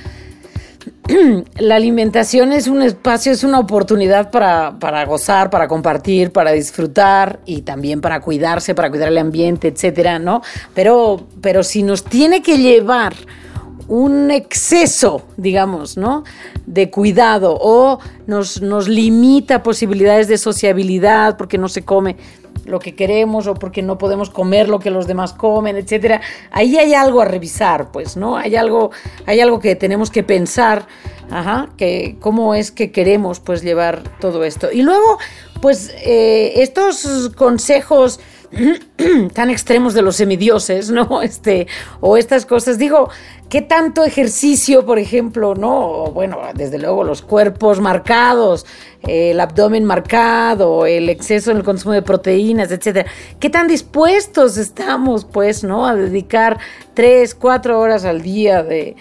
la 1.58 1.76
alimentación 1.76 2.54
es 2.54 2.70
un 2.70 2.82
espacio, 2.82 3.34
es 3.34 3.44
una 3.44 3.60
oportunidad 3.60 4.32
para, 4.32 4.80
para, 4.80 5.04
gozar, 5.04 5.50
para 5.50 5.68
compartir, 5.68 6.32
para 6.32 6.54
disfrutar 6.54 7.42
y 7.46 7.64
también 7.64 8.00
para 8.00 8.22
cuidarse, 8.22 8.76
para 8.76 8.90
cuidar 8.90 9.10
el 9.10 9.18
ambiente, 9.18 9.68
etcétera, 9.68 10.20
¿no? 10.20 10.42
Pero, 10.74 11.28
pero 11.42 11.64
si 11.64 11.84
nos 11.84 12.06
tiene 12.06 12.42
que 12.42 12.58
llevar 12.58 13.14
un 13.90 14.30
exceso, 14.32 15.24
digamos, 15.36 15.98
¿no? 15.98 16.24
De 16.66 16.90
cuidado 16.90 17.58
o 17.60 18.00
nos, 18.28 18.62
nos 18.62 18.88
limita 18.88 19.64
posibilidades 19.64 20.28
de 20.28 20.38
sociabilidad 20.38 21.36
porque 21.38 21.58
no 21.58 21.68
se 21.68 21.84
come 21.84 22.16
lo 22.66 22.80
que 22.80 22.96
queremos 22.96 23.48
o 23.48 23.56
porque 23.56 23.82
no 23.82 23.98
podemos 23.98 24.30
comer 24.30 24.70
lo 24.70 24.80
que 24.80 24.92
los 24.92 25.08
demás 25.08 25.34
comen, 25.34 25.76
etcétera. 25.76 26.22
Ahí 26.52 26.78
hay 26.78 26.94
algo 26.94 27.22
a 27.22 27.26
revisar, 27.26 27.92
pues, 27.92 28.16
¿no? 28.16 28.38
Hay 28.38 28.56
algo, 28.56 28.92
hay 29.26 29.40
algo 29.40 29.60
que 29.60 29.76
tenemos 29.76 30.12
que 30.12 30.24
pensar, 30.24 30.88
ajá, 31.32 31.70
que 31.76 32.18
cómo 32.20 32.54
es 32.54 32.72
que 32.72 32.92
queremos, 32.92 33.40
pues, 33.40 33.64
llevar 33.64 34.04
todo 34.20 34.44
esto. 34.44 34.72
Y 34.72 34.84
luego, 34.84 35.18
pues, 35.62 35.92
eh, 36.04 36.54
estos 36.58 37.32
consejos 37.36 38.20
tan 39.34 39.50
extremos 39.50 39.94
de 39.94 40.02
los 40.02 40.16
semidioses, 40.16 40.90
¿no? 40.90 41.22
Este, 41.30 41.68
o 42.02 42.18
estas 42.18 42.46
cosas. 42.46 42.78
Digo, 42.78 43.10
¿qué 43.50 43.62
tanto 43.62 44.04
ejercicio, 44.04 44.86
por 44.86 45.00
ejemplo, 45.00 45.56
no? 45.56 46.12
Bueno, 46.14 46.38
desde 46.54 46.78
luego 46.78 47.04
los 47.04 47.22
cuerpos 47.22 47.80
marcados, 47.80 48.66
el 49.08 49.40
abdomen 49.40 49.84
marcado, 49.86 50.86
el 50.86 51.10
exceso 51.10 51.52
en 51.52 51.58
el 51.58 51.64
consumo 51.64 51.94
de 51.94 52.02
proteínas, 52.02 52.72
etcétera. 52.72 53.10
¿Qué 53.40 53.50
tan 53.50 53.68
dispuestos 53.68 54.58
estamos, 54.58 55.26
pues, 55.26 55.64
no? 55.64 55.88
A 55.88 55.96
dedicar 55.96 56.60
tres, 56.94 57.34
cuatro 57.34 57.80
horas 57.80 58.06
al 58.06 58.22
día 58.22 58.64
de, 58.64 58.96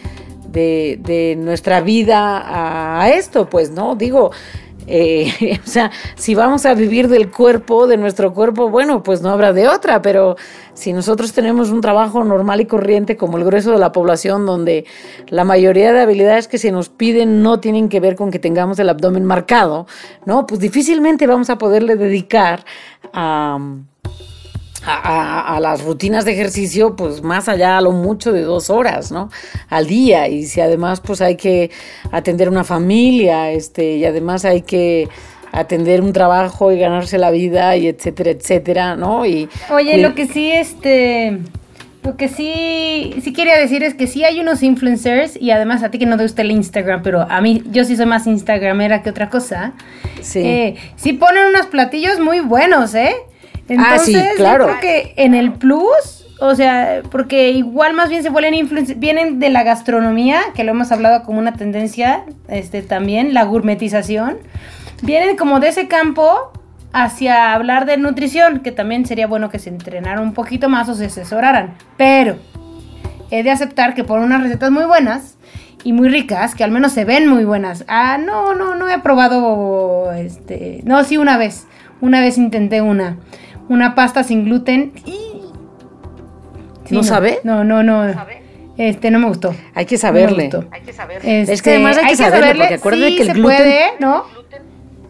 de, 0.48 0.98
de 1.02 1.36
nuestra 1.36 1.80
vida 1.82 3.02
a 3.02 3.10
esto, 3.10 3.48
pues, 3.50 3.70
¿no? 3.70 3.96
Digo, 3.96 4.30
eh, 4.88 5.60
o 5.64 5.68
sea, 5.68 5.90
si 6.16 6.34
vamos 6.34 6.66
a 6.66 6.74
vivir 6.74 7.08
del 7.08 7.30
cuerpo, 7.30 7.86
de 7.86 7.96
nuestro 7.96 8.32
cuerpo, 8.32 8.70
bueno, 8.70 9.02
pues 9.02 9.20
no 9.20 9.30
habrá 9.30 9.52
de 9.52 9.68
otra, 9.68 10.02
pero 10.02 10.36
si 10.74 10.92
nosotros 10.92 11.32
tenemos 11.32 11.70
un 11.70 11.80
trabajo 11.80 12.24
normal 12.24 12.60
y 12.60 12.66
corriente 12.66 13.16
como 13.16 13.36
el 13.36 13.44
grueso 13.44 13.72
de 13.72 13.78
la 13.78 13.92
población, 13.92 14.46
donde 14.46 14.86
la 15.28 15.44
mayoría 15.44 15.92
de 15.92 16.00
habilidades 16.00 16.48
que 16.48 16.58
se 16.58 16.72
nos 16.72 16.88
piden 16.88 17.42
no 17.42 17.60
tienen 17.60 17.88
que 17.88 18.00
ver 18.00 18.16
con 18.16 18.30
que 18.30 18.38
tengamos 18.38 18.78
el 18.78 18.88
abdomen 18.88 19.24
marcado, 19.24 19.86
¿no? 20.24 20.46
Pues 20.46 20.60
difícilmente 20.60 21.26
vamos 21.26 21.50
a 21.50 21.58
poderle 21.58 21.96
dedicar 21.96 22.64
a 23.12 23.58
a, 24.88 25.58
las 25.60 25.82
rutinas 25.82 26.24
de 26.24 26.32
ejercicio, 26.32 26.96
pues 26.96 27.22
más 27.22 27.48
allá 27.48 27.78
a 27.78 27.80
lo 27.80 27.92
mucho 27.92 28.32
de 28.32 28.42
dos 28.42 28.70
horas, 28.70 29.12
¿no? 29.12 29.30
Al 29.68 29.86
día. 29.86 30.28
Y 30.28 30.46
si 30.46 30.60
además, 30.60 31.00
pues 31.00 31.20
hay 31.20 31.36
que 31.36 31.70
atender 32.10 32.48
una 32.48 32.64
familia, 32.64 33.50
este, 33.50 33.96
y 33.96 34.04
además 34.04 34.44
hay 34.44 34.62
que 34.62 35.08
atender 35.52 36.00
un 36.02 36.12
trabajo 36.12 36.72
y 36.72 36.78
ganarse 36.78 37.18
la 37.18 37.30
vida 37.30 37.76
y 37.76 37.88
etcétera, 37.88 38.30
etcétera, 38.30 38.96
¿no? 38.96 39.26
Y, 39.26 39.48
Oye, 39.70 39.98
lo 39.98 40.14
que 40.14 40.26
sí, 40.26 40.50
este, 40.50 41.38
lo 42.04 42.16
que 42.16 42.28
sí, 42.28 43.14
sí 43.22 43.32
quería 43.32 43.58
decir 43.58 43.82
es 43.82 43.94
que 43.94 44.06
sí 44.06 44.24
hay 44.24 44.40
unos 44.40 44.62
influencers 44.62 45.36
y 45.40 45.50
además 45.50 45.82
a 45.82 45.90
ti 45.90 45.98
que 45.98 46.06
no 46.06 46.16
te 46.16 46.22
gusta 46.22 46.42
el 46.42 46.50
Instagram, 46.50 47.02
pero 47.02 47.22
a 47.22 47.40
mí 47.40 47.62
yo 47.70 47.84
sí 47.84 47.96
soy 47.96 48.06
más 48.06 48.26
instagramera 48.26 49.02
que 49.02 49.10
otra 49.10 49.30
cosa. 49.30 49.72
Sí. 50.20 50.40
Eh, 50.40 50.76
sí 50.96 51.14
ponen 51.14 51.46
unos 51.46 51.66
platillos 51.66 52.20
muy 52.20 52.40
buenos, 52.40 52.94
¿eh? 52.94 53.14
Ah, 53.76 53.98
sí, 53.98 54.14
Entonces, 54.14 54.36
claro. 54.36 54.68
yo 54.68 54.78
creo 54.78 54.80
que 54.80 55.14
en 55.16 55.34
el 55.34 55.52
plus, 55.52 56.26
o 56.40 56.54
sea, 56.54 57.02
porque 57.10 57.50
igual 57.50 57.94
más 57.94 58.08
bien 58.08 58.22
se 58.22 58.30
vuelven 58.30 58.68
vienen 58.96 59.38
de 59.40 59.50
la 59.50 59.62
gastronomía, 59.62 60.40
que 60.54 60.64
lo 60.64 60.72
hemos 60.72 60.90
hablado 60.92 61.22
como 61.24 61.38
una 61.38 61.52
tendencia, 61.52 62.24
este 62.48 62.82
también, 62.82 63.34
la 63.34 63.44
gourmetización. 63.44 64.38
Vienen 65.02 65.36
como 65.36 65.60
de 65.60 65.68
ese 65.68 65.86
campo 65.86 66.52
hacia 66.92 67.52
hablar 67.52 67.86
de 67.86 67.98
nutrición, 67.98 68.60
que 68.60 68.72
también 68.72 69.04
sería 69.04 69.26
bueno 69.26 69.50
que 69.50 69.58
se 69.58 69.68
entrenaran 69.68 70.22
un 70.22 70.32
poquito 70.32 70.68
más 70.68 70.88
o 70.88 70.94
se 70.94 71.06
asesoraran. 71.06 71.74
Pero 71.96 72.36
he 73.30 73.42
de 73.42 73.50
aceptar 73.50 73.94
que 73.94 74.04
por 74.04 74.20
unas 74.20 74.42
recetas 74.42 74.70
muy 74.70 74.84
buenas 74.84 75.36
y 75.84 75.92
muy 75.92 76.08
ricas, 76.08 76.54
que 76.54 76.64
al 76.64 76.70
menos 76.70 76.92
se 76.92 77.04
ven 77.04 77.28
muy 77.28 77.44
buenas. 77.44 77.84
Ah, 77.88 78.18
no, 78.18 78.54
no, 78.54 78.74
no 78.74 78.88
he 78.88 78.98
probado 79.00 80.12
este, 80.12 80.80
no, 80.84 81.04
sí 81.04 81.16
una 81.16 81.36
vez. 81.36 81.66
Una 82.00 82.20
vez 82.20 82.38
intenté 82.38 82.80
una 82.80 83.16
una 83.68 83.94
pasta 83.94 84.24
sin 84.24 84.44
gluten 84.44 84.92
y 85.04 85.16
Sí, 86.84 86.94
¿No 86.94 87.02
sabe? 87.02 87.40
No, 87.44 87.64
no, 87.64 87.82
no. 87.82 88.06
Este 88.78 89.10
no 89.10 89.18
me 89.18 89.26
gustó. 89.26 89.54
Hay 89.74 89.84
que 89.84 89.98
saberle. 89.98 90.48
No. 90.50 90.64
Hay 90.70 90.80
que 90.80 90.92
saberle. 90.94 91.42
Es 91.42 91.60
que 91.60 91.70
además 91.72 91.98
hay 91.98 92.06
que 92.06 92.16
saberle, 92.16 92.54
porque 92.54 92.74
acuérdate 92.74 93.08
sí 93.10 93.16
que 93.16 93.22
el 93.22 93.28
se 93.28 93.34
gluten- 93.34 93.42
puede, 93.42 93.80
¿no? 94.00 94.24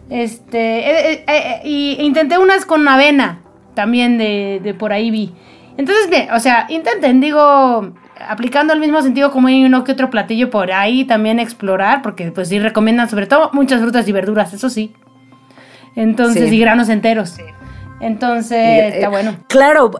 Este, 0.09 0.79
eh, 0.79 1.11
eh, 1.13 1.23
eh, 1.27 1.61
y 1.63 1.97
intenté 2.01 2.37
unas 2.37 2.65
con 2.65 2.85
avena, 2.87 3.39
también 3.75 4.17
de, 4.17 4.59
de 4.61 4.73
por 4.73 4.91
ahí 4.91 5.09
vi. 5.11 5.33
Entonces, 5.77 6.09
bien, 6.09 6.27
o 6.33 6.39
sea, 6.41 6.65
intenten, 6.67 7.21
digo, 7.21 7.93
aplicando 8.27 8.73
el 8.73 8.79
mismo 8.81 9.01
sentido 9.01 9.31
como 9.31 9.47
hay 9.47 9.63
uno 9.63 9.83
que 9.85 9.93
otro 9.93 10.09
platillo 10.09 10.49
por 10.49 10.73
ahí, 10.73 11.05
también 11.05 11.39
explorar, 11.39 12.01
porque 12.01 12.31
pues 12.31 12.49
sí 12.49 12.59
recomiendan 12.59 13.07
sobre 13.09 13.27
todo 13.27 13.51
muchas 13.53 13.79
frutas 13.81 14.05
y 14.07 14.11
verduras, 14.11 14.51
eso 14.53 14.69
sí. 14.69 14.93
Entonces, 15.95 16.49
Sí. 16.49 16.55
y 16.55 16.59
granos 16.59 16.89
enteros. 16.89 17.37
Entonces, 17.99 18.57
Eh, 18.57 18.91
está 18.95 19.09
bueno. 19.09 19.37
Claro, 19.47 19.91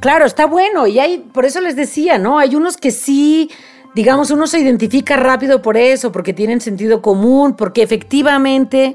claro, 0.00 0.24
está 0.24 0.46
bueno. 0.46 0.86
Y 0.86 0.98
hay, 0.98 1.18
por 1.18 1.44
eso 1.44 1.60
les 1.60 1.76
decía, 1.76 2.18
¿no? 2.18 2.38
Hay 2.38 2.54
unos 2.54 2.76
que 2.76 2.90
sí, 2.90 3.50
digamos, 3.94 4.30
uno 4.30 4.46
se 4.46 4.60
identifica 4.60 5.16
rápido 5.16 5.62
por 5.62 5.76
eso, 5.76 6.12
porque 6.12 6.32
tienen 6.32 6.60
sentido 6.60 7.02
común, 7.02 7.54
porque 7.56 7.82
efectivamente, 7.82 8.94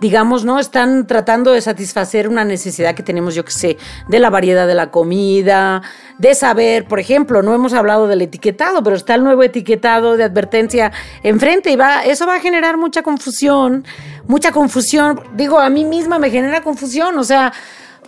digamos, 0.00 0.44
¿no? 0.44 0.58
Están 0.58 1.06
tratando 1.06 1.52
de 1.52 1.60
satisfacer 1.60 2.28
una 2.28 2.44
necesidad 2.44 2.94
que 2.94 3.02
tenemos, 3.02 3.34
yo 3.34 3.44
que 3.44 3.52
sé, 3.52 3.76
de 4.08 4.18
la 4.18 4.30
variedad 4.30 4.66
de 4.66 4.74
la 4.74 4.90
comida, 4.90 5.82
de 6.18 6.34
saber, 6.34 6.86
por 6.86 6.98
ejemplo, 6.98 7.42
no 7.42 7.54
hemos 7.54 7.72
hablado 7.72 8.08
del 8.08 8.20
etiquetado, 8.22 8.82
pero 8.82 8.96
está 8.96 9.14
el 9.14 9.22
nuevo 9.22 9.42
etiquetado 9.42 10.16
de 10.16 10.24
advertencia 10.24 10.92
enfrente 11.22 11.70
y 11.70 11.76
va, 11.76 12.02
eso 12.04 12.26
va 12.26 12.36
a 12.36 12.40
generar 12.40 12.76
mucha 12.78 13.02
confusión, 13.02 13.84
mucha 14.26 14.50
confusión. 14.50 15.20
Digo, 15.34 15.60
a 15.60 15.70
mí 15.70 15.84
misma 15.84 16.18
me 16.18 16.30
genera 16.30 16.62
confusión, 16.62 17.16
o 17.16 17.24
sea, 17.24 17.52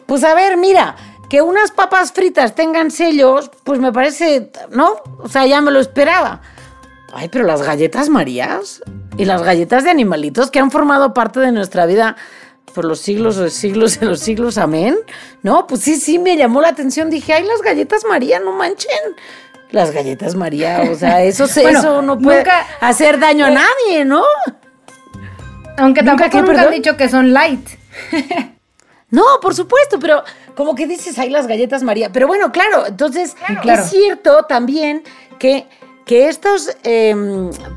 pues 0.07 0.25
a 0.25 0.35
ver, 0.35 0.57
mira, 0.57 0.97
que 1.29 1.43
unas 1.43 1.71
papas 1.71 2.13
fritas 2.13 2.55
tengan 2.55 2.91
sellos, 2.91 3.51
pues 3.65 3.81
me 3.81 3.93
parece, 3.93 4.51
¿no? 4.71 4.95
O 5.19 5.29
sea, 5.29 5.47
ya 5.47 5.61
me 5.61 5.71
lo 5.71 5.81
esperaba. 5.81 6.41
Ay, 7.13 7.29
pero 7.29 7.45
las 7.45 7.63
galletas 7.63 8.09
Marías 8.09 8.83
y 9.17 9.25
las 9.25 9.43
galletas 9.43 9.85
de 9.85 9.91
animalitos 9.91 10.51
que 10.51 10.59
han 10.59 10.71
formado 10.71 11.15
parte 11.15 11.41
de 11.41 11.53
nuestra 11.53 11.87
vida 11.87 12.17
por 12.75 12.85
los 12.85 12.99
siglos 13.01 13.37
de 13.37 13.51
siglos 13.51 14.01
de 14.01 14.07
los 14.11 14.21
siglos, 14.21 14.59
amén. 14.59 14.97
No, 15.43 15.67
pues 15.67 15.81
sí, 15.83 15.97
sí, 15.97 16.19
me 16.19 16.37
llamó 16.37 16.61
la 16.61 16.69
atención. 16.69 17.11
Dije, 17.11 17.33
ay, 17.33 17.45
las 17.45 17.63
galletas 17.63 18.05
María, 18.09 18.41
no 18.41 18.53
manchen. 18.53 18.91
Las 19.71 19.93
galletas 19.93 20.35
María, 20.35 20.83
o 20.91 20.95
sea, 20.97 21.23
eso, 21.25 21.47
se- 21.47 21.63
Bueno, 21.63 21.79
eso 21.79 22.03
no 22.03 22.19
puede 22.19 22.39
nunca- 22.39 22.67
hacer 22.81 23.19
daño 23.21 23.47
a 23.47 23.51
nadie, 23.51 24.05
¿no? 24.05 24.23
Aunque 25.77 26.03
¿Nunca 26.03 26.29
tampoco 26.31 26.53
nunca 26.53 26.63
han 26.69 26.71
dicho 26.75 26.97
que 26.97 27.09
son 27.09 27.33
light. 27.33 27.67
No, 29.15 29.23
por 29.41 29.55
supuesto, 29.55 30.01
pero 30.01 30.25
como 30.57 30.75
que 30.75 30.89
dices, 30.89 31.17
hay 31.21 31.31
las 31.31 31.47
galletas 31.47 31.85
María. 31.85 32.11
Pero 32.11 32.27
bueno, 32.27 32.51
claro, 32.51 32.85
entonces 32.85 33.37
claro. 33.63 33.81
es 33.81 33.89
cierto 33.89 34.43
también 34.49 35.05
que, 35.39 35.69
que 36.05 36.29
estos, 36.29 36.77
eh, 36.83 37.15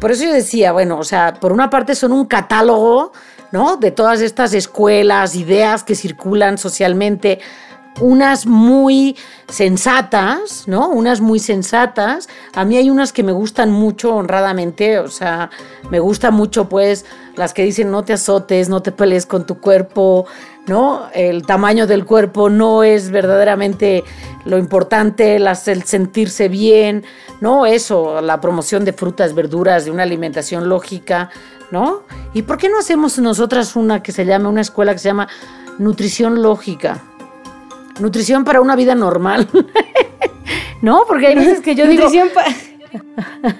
por 0.02 0.12
eso 0.12 0.24
yo 0.24 0.34
decía, 0.34 0.72
bueno, 0.72 0.98
o 0.98 1.04
sea, 1.04 1.36
por 1.36 1.52
una 1.52 1.70
parte 1.70 1.94
son 1.94 2.12
un 2.12 2.26
catálogo, 2.26 3.12
¿no? 3.52 3.78
De 3.78 3.92
todas 3.92 4.22
estas 4.22 4.56
escuelas, 4.56 5.36
ideas 5.36 5.84
que 5.84 5.94
circulan 5.94 6.58
socialmente, 6.58 7.38
unas 8.00 8.46
muy 8.48 9.16
sensatas, 9.48 10.64
¿no? 10.68 10.90
Unas 10.90 11.22
muy 11.22 11.40
sensatas. 11.40 12.28
A 12.54 12.66
mí 12.66 12.78
hay 12.78 12.90
unas 12.90 13.14
que 13.14 13.24
me 13.24 13.32
gustan 13.32 13.72
mucho 13.72 14.16
honradamente, 14.16 15.00
o 15.00 15.08
sea, 15.08 15.50
me 15.90 16.00
gusta 16.00 16.32
mucho 16.32 16.68
pues 16.68 17.06
las 17.36 17.54
que 17.54 17.64
dicen 17.64 17.92
no 17.92 18.04
te 18.04 18.14
azotes, 18.14 18.70
no 18.70 18.82
te 18.82 18.92
pelees 18.92 19.26
con 19.26 19.46
tu 19.46 19.60
cuerpo, 19.60 20.26
¿no? 20.68 21.08
El 21.14 21.46
tamaño 21.46 21.88
del 21.88 22.06
cuerpo 22.06 22.50
no 22.50 22.84
es 22.84 23.10
verdaderamente 23.10 24.04
lo 24.46 24.58
importante, 24.58 25.40
las- 25.40 25.68
el 25.68 25.84
sentirse 25.84 26.50
bien, 26.50 27.04
¿no? 27.42 27.66
Eso, 27.66 28.22
la 28.22 28.40
promoción 28.42 28.86
de 28.86 28.94
frutas, 28.94 29.34
verduras, 29.34 29.86
de 29.86 29.92
una 29.92 30.04
alimentación 30.04 30.70
lógica, 30.70 31.30
¿no? 31.72 32.04
¿Y 32.34 32.42
por 32.44 32.58
qué 32.58 32.70
no 32.70 32.80
hacemos 32.80 33.18
nosotras 33.20 33.76
una 33.76 34.02
que 34.04 34.12
se 34.12 34.26
llama, 34.26 34.50
una 34.50 34.62
escuela 34.62 34.94
que 34.94 35.00
se 35.00 35.10
llama 35.10 35.28
Nutrición 35.80 36.42
Lógica? 36.42 37.02
Nutrición 38.00 38.44
para 38.44 38.62
una 38.62 38.76
vida 38.76 38.94
normal. 38.96 39.48
no, 40.82 41.04
porque 41.08 41.28
hay 41.28 41.36
veces 41.36 41.62
que 41.62 41.76
yo 41.76 41.88
digo 41.88 42.04
Nutrición 42.04 42.30
pa- 42.34 42.46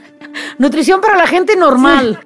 nutrición 0.58 1.02
para 1.02 1.18
la 1.18 1.28
gente 1.28 1.56
normal. 1.56 2.20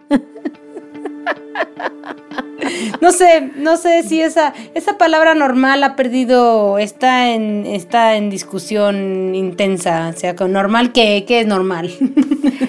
No 3.02 3.12
sé, 3.12 3.50
no 3.56 3.78
sé 3.78 4.04
si 4.04 4.22
esa, 4.22 4.54
esa 4.76 4.98
palabra 4.98 5.34
normal 5.34 5.84
ha 5.84 5.96
perdido, 5.96 6.78
está 6.78 7.32
en, 7.34 7.66
está 7.66 8.16
en 8.16 8.30
discusión 8.30 9.34
intensa. 9.34 10.12
O 10.16 10.18
sea, 10.18 10.36
con 10.36 10.52
normal, 10.52 10.92
¿qué, 10.92 11.26
qué 11.28 11.42
es 11.42 11.48
normal? 11.48 11.92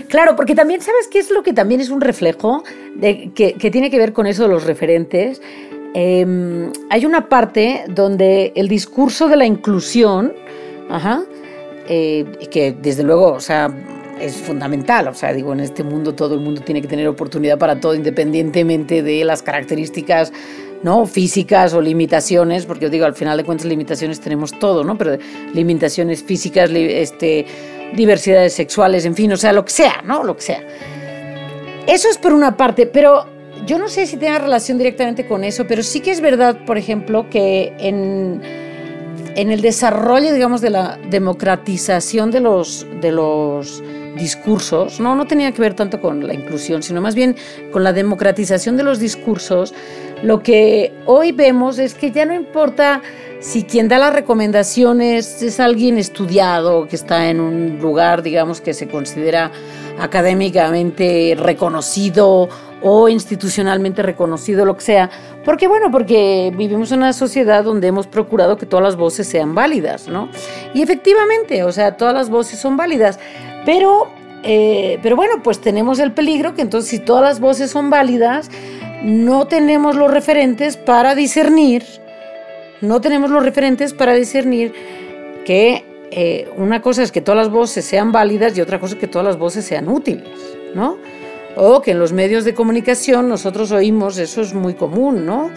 Claro, 0.08 0.36
porque 0.36 0.54
también, 0.54 0.82
¿sabes 0.82 1.08
qué 1.10 1.18
es 1.18 1.30
lo 1.30 1.42
que 1.42 1.54
también 1.54 1.80
es 1.80 1.88
un 1.88 2.02
reflejo? 2.02 2.64
De, 2.96 3.30
que, 3.34 3.54
que 3.54 3.70
tiene 3.70 3.90
que 3.90 3.96
ver 3.96 4.12
con 4.12 4.26
eso 4.26 4.42
de 4.42 4.50
los 4.50 4.64
referentes. 4.64 5.40
Eh, 5.94 6.70
hay 6.90 7.06
una 7.06 7.30
parte 7.30 7.84
donde 7.88 8.52
el 8.54 8.68
discurso 8.68 9.28
de 9.28 9.36
la 9.36 9.46
inclusión, 9.46 10.34
ajá, 10.90 11.22
eh, 11.88 12.26
que 12.50 12.72
desde 12.72 13.04
luego, 13.04 13.32
o 13.32 13.40
sea, 13.40 13.74
es 14.20 14.36
fundamental. 14.36 15.08
O 15.08 15.14
sea, 15.14 15.32
digo, 15.32 15.52
en 15.52 15.60
este 15.60 15.82
mundo 15.82 16.14
todo 16.14 16.34
el 16.34 16.40
mundo 16.40 16.62
tiene 16.62 16.80
que 16.80 16.88
tener 16.88 17.08
oportunidad 17.08 17.58
para 17.58 17.80
todo, 17.80 17.94
independientemente 17.94 19.02
de 19.02 19.24
las 19.24 19.42
características 19.42 20.32
¿no? 20.82 21.06
físicas 21.06 21.74
o 21.74 21.80
limitaciones, 21.80 22.66
porque 22.66 22.84
yo 22.84 22.90
digo, 22.90 23.06
al 23.06 23.14
final 23.14 23.36
de 23.36 23.44
cuentas 23.44 23.66
limitaciones 23.66 24.20
tenemos 24.20 24.58
todo, 24.58 24.84
¿no? 24.84 24.98
Pero 24.98 25.16
limitaciones 25.54 26.22
físicas, 26.22 26.70
este, 26.70 27.46
diversidades 27.94 28.52
sexuales, 28.52 29.04
en 29.04 29.14
fin, 29.14 29.32
o 29.32 29.36
sea, 29.36 29.52
lo 29.52 29.64
que 29.64 29.70
sea, 29.70 30.02
¿no? 30.04 30.24
Lo 30.24 30.36
que 30.36 30.42
sea. 30.42 30.60
Eso 31.86 32.08
es 32.08 32.18
por 32.18 32.32
una 32.32 32.56
parte, 32.56 32.86
pero 32.86 33.26
yo 33.66 33.78
no 33.78 33.88
sé 33.88 34.06
si 34.06 34.16
tenga 34.16 34.38
relación 34.38 34.78
directamente 34.78 35.26
con 35.26 35.44
eso, 35.44 35.66
pero 35.66 35.82
sí 35.82 36.00
que 36.00 36.10
es 36.10 36.20
verdad, 36.20 36.64
por 36.64 36.78
ejemplo, 36.78 37.28
que 37.30 37.72
en, 37.78 38.40
en 39.36 39.52
el 39.52 39.60
desarrollo, 39.60 40.32
digamos, 40.32 40.60
de 40.60 40.70
la 40.70 40.98
democratización 41.10 42.30
de 42.30 42.40
los, 42.40 42.86
de 43.00 43.12
los 43.12 43.82
discursos, 44.16 45.00
no, 45.00 45.14
no 45.14 45.26
tenía 45.26 45.52
que 45.52 45.60
ver 45.60 45.74
tanto 45.74 46.00
con 46.00 46.26
la 46.26 46.34
inclusión, 46.34 46.82
sino 46.82 47.00
más 47.00 47.14
bien 47.14 47.36
con 47.70 47.84
la 47.84 47.92
democratización 47.92 48.76
de 48.76 48.82
los 48.82 48.98
discursos, 48.98 49.74
lo 50.22 50.42
que 50.42 50.92
hoy 51.06 51.32
vemos 51.32 51.78
es 51.78 51.94
que 51.94 52.10
ya 52.10 52.24
no 52.24 52.34
importa 52.34 53.02
si 53.42 53.64
quien 53.64 53.88
da 53.88 53.98
las 53.98 54.14
recomendaciones 54.14 55.42
es 55.42 55.58
alguien 55.58 55.98
estudiado, 55.98 56.86
que 56.86 56.94
está 56.94 57.28
en 57.28 57.40
un 57.40 57.80
lugar, 57.80 58.22
digamos, 58.22 58.60
que 58.60 58.72
se 58.72 58.86
considera 58.86 59.50
académicamente 59.98 61.34
reconocido 61.36 62.48
o 62.82 63.08
institucionalmente 63.08 64.00
reconocido, 64.02 64.64
lo 64.64 64.76
que 64.76 64.82
sea. 64.82 65.10
Porque, 65.44 65.66
bueno, 65.66 65.90
porque 65.90 66.52
vivimos 66.56 66.92
en 66.92 66.98
una 66.98 67.12
sociedad 67.12 67.64
donde 67.64 67.88
hemos 67.88 68.06
procurado 68.06 68.56
que 68.56 68.64
todas 68.64 68.84
las 68.84 68.96
voces 68.96 69.26
sean 69.26 69.56
válidas, 69.56 70.06
¿no? 70.06 70.28
Y 70.72 70.82
efectivamente, 70.82 71.64
o 71.64 71.72
sea, 71.72 71.96
todas 71.96 72.14
las 72.14 72.30
voces 72.30 72.60
son 72.60 72.76
válidas. 72.76 73.18
Pero, 73.66 74.08
eh, 74.44 75.00
pero 75.02 75.16
bueno, 75.16 75.42
pues 75.42 75.60
tenemos 75.60 75.98
el 75.98 76.12
peligro 76.12 76.54
que 76.54 76.62
entonces 76.62 76.90
si 76.90 77.00
todas 77.00 77.24
las 77.24 77.40
voces 77.40 77.72
son 77.72 77.90
válidas, 77.90 78.50
no 79.02 79.48
tenemos 79.48 79.96
los 79.96 80.12
referentes 80.12 80.76
para 80.76 81.16
discernir, 81.16 81.84
no 82.82 83.00
tenemos 83.00 83.30
los 83.30 83.42
referentes 83.42 83.94
para 83.94 84.14
discernir 84.14 84.72
que 85.44 85.84
eh, 86.10 86.48
una 86.56 86.82
cosa 86.82 87.02
es 87.02 87.10
que 87.10 87.22
todas 87.22 87.38
las 87.38 87.50
voces 87.50 87.84
sean 87.84 88.12
válidas 88.12 88.56
y 88.56 88.60
otra 88.60 88.78
cosa 88.78 88.94
es 88.94 89.00
que 89.00 89.08
todas 89.08 89.26
las 89.26 89.38
voces 89.38 89.64
sean 89.64 89.88
útiles, 89.88 90.28
¿no? 90.74 90.98
O 91.56 91.80
que 91.80 91.92
en 91.92 91.98
los 91.98 92.12
medios 92.12 92.44
de 92.44 92.54
comunicación 92.54 93.28
nosotros 93.28 93.72
oímos, 93.72 94.18
eso 94.18 94.42
es 94.42 94.52
muy 94.52 94.74
común, 94.74 95.24
¿no? 95.24 95.50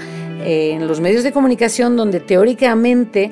en 0.46 0.88
los 0.88 1.02
medios 1.02 1.24
de 1.24 1.32
comunicación 1.32 1.96
donde 1.96 2.20
teóricamente 2.20 3.32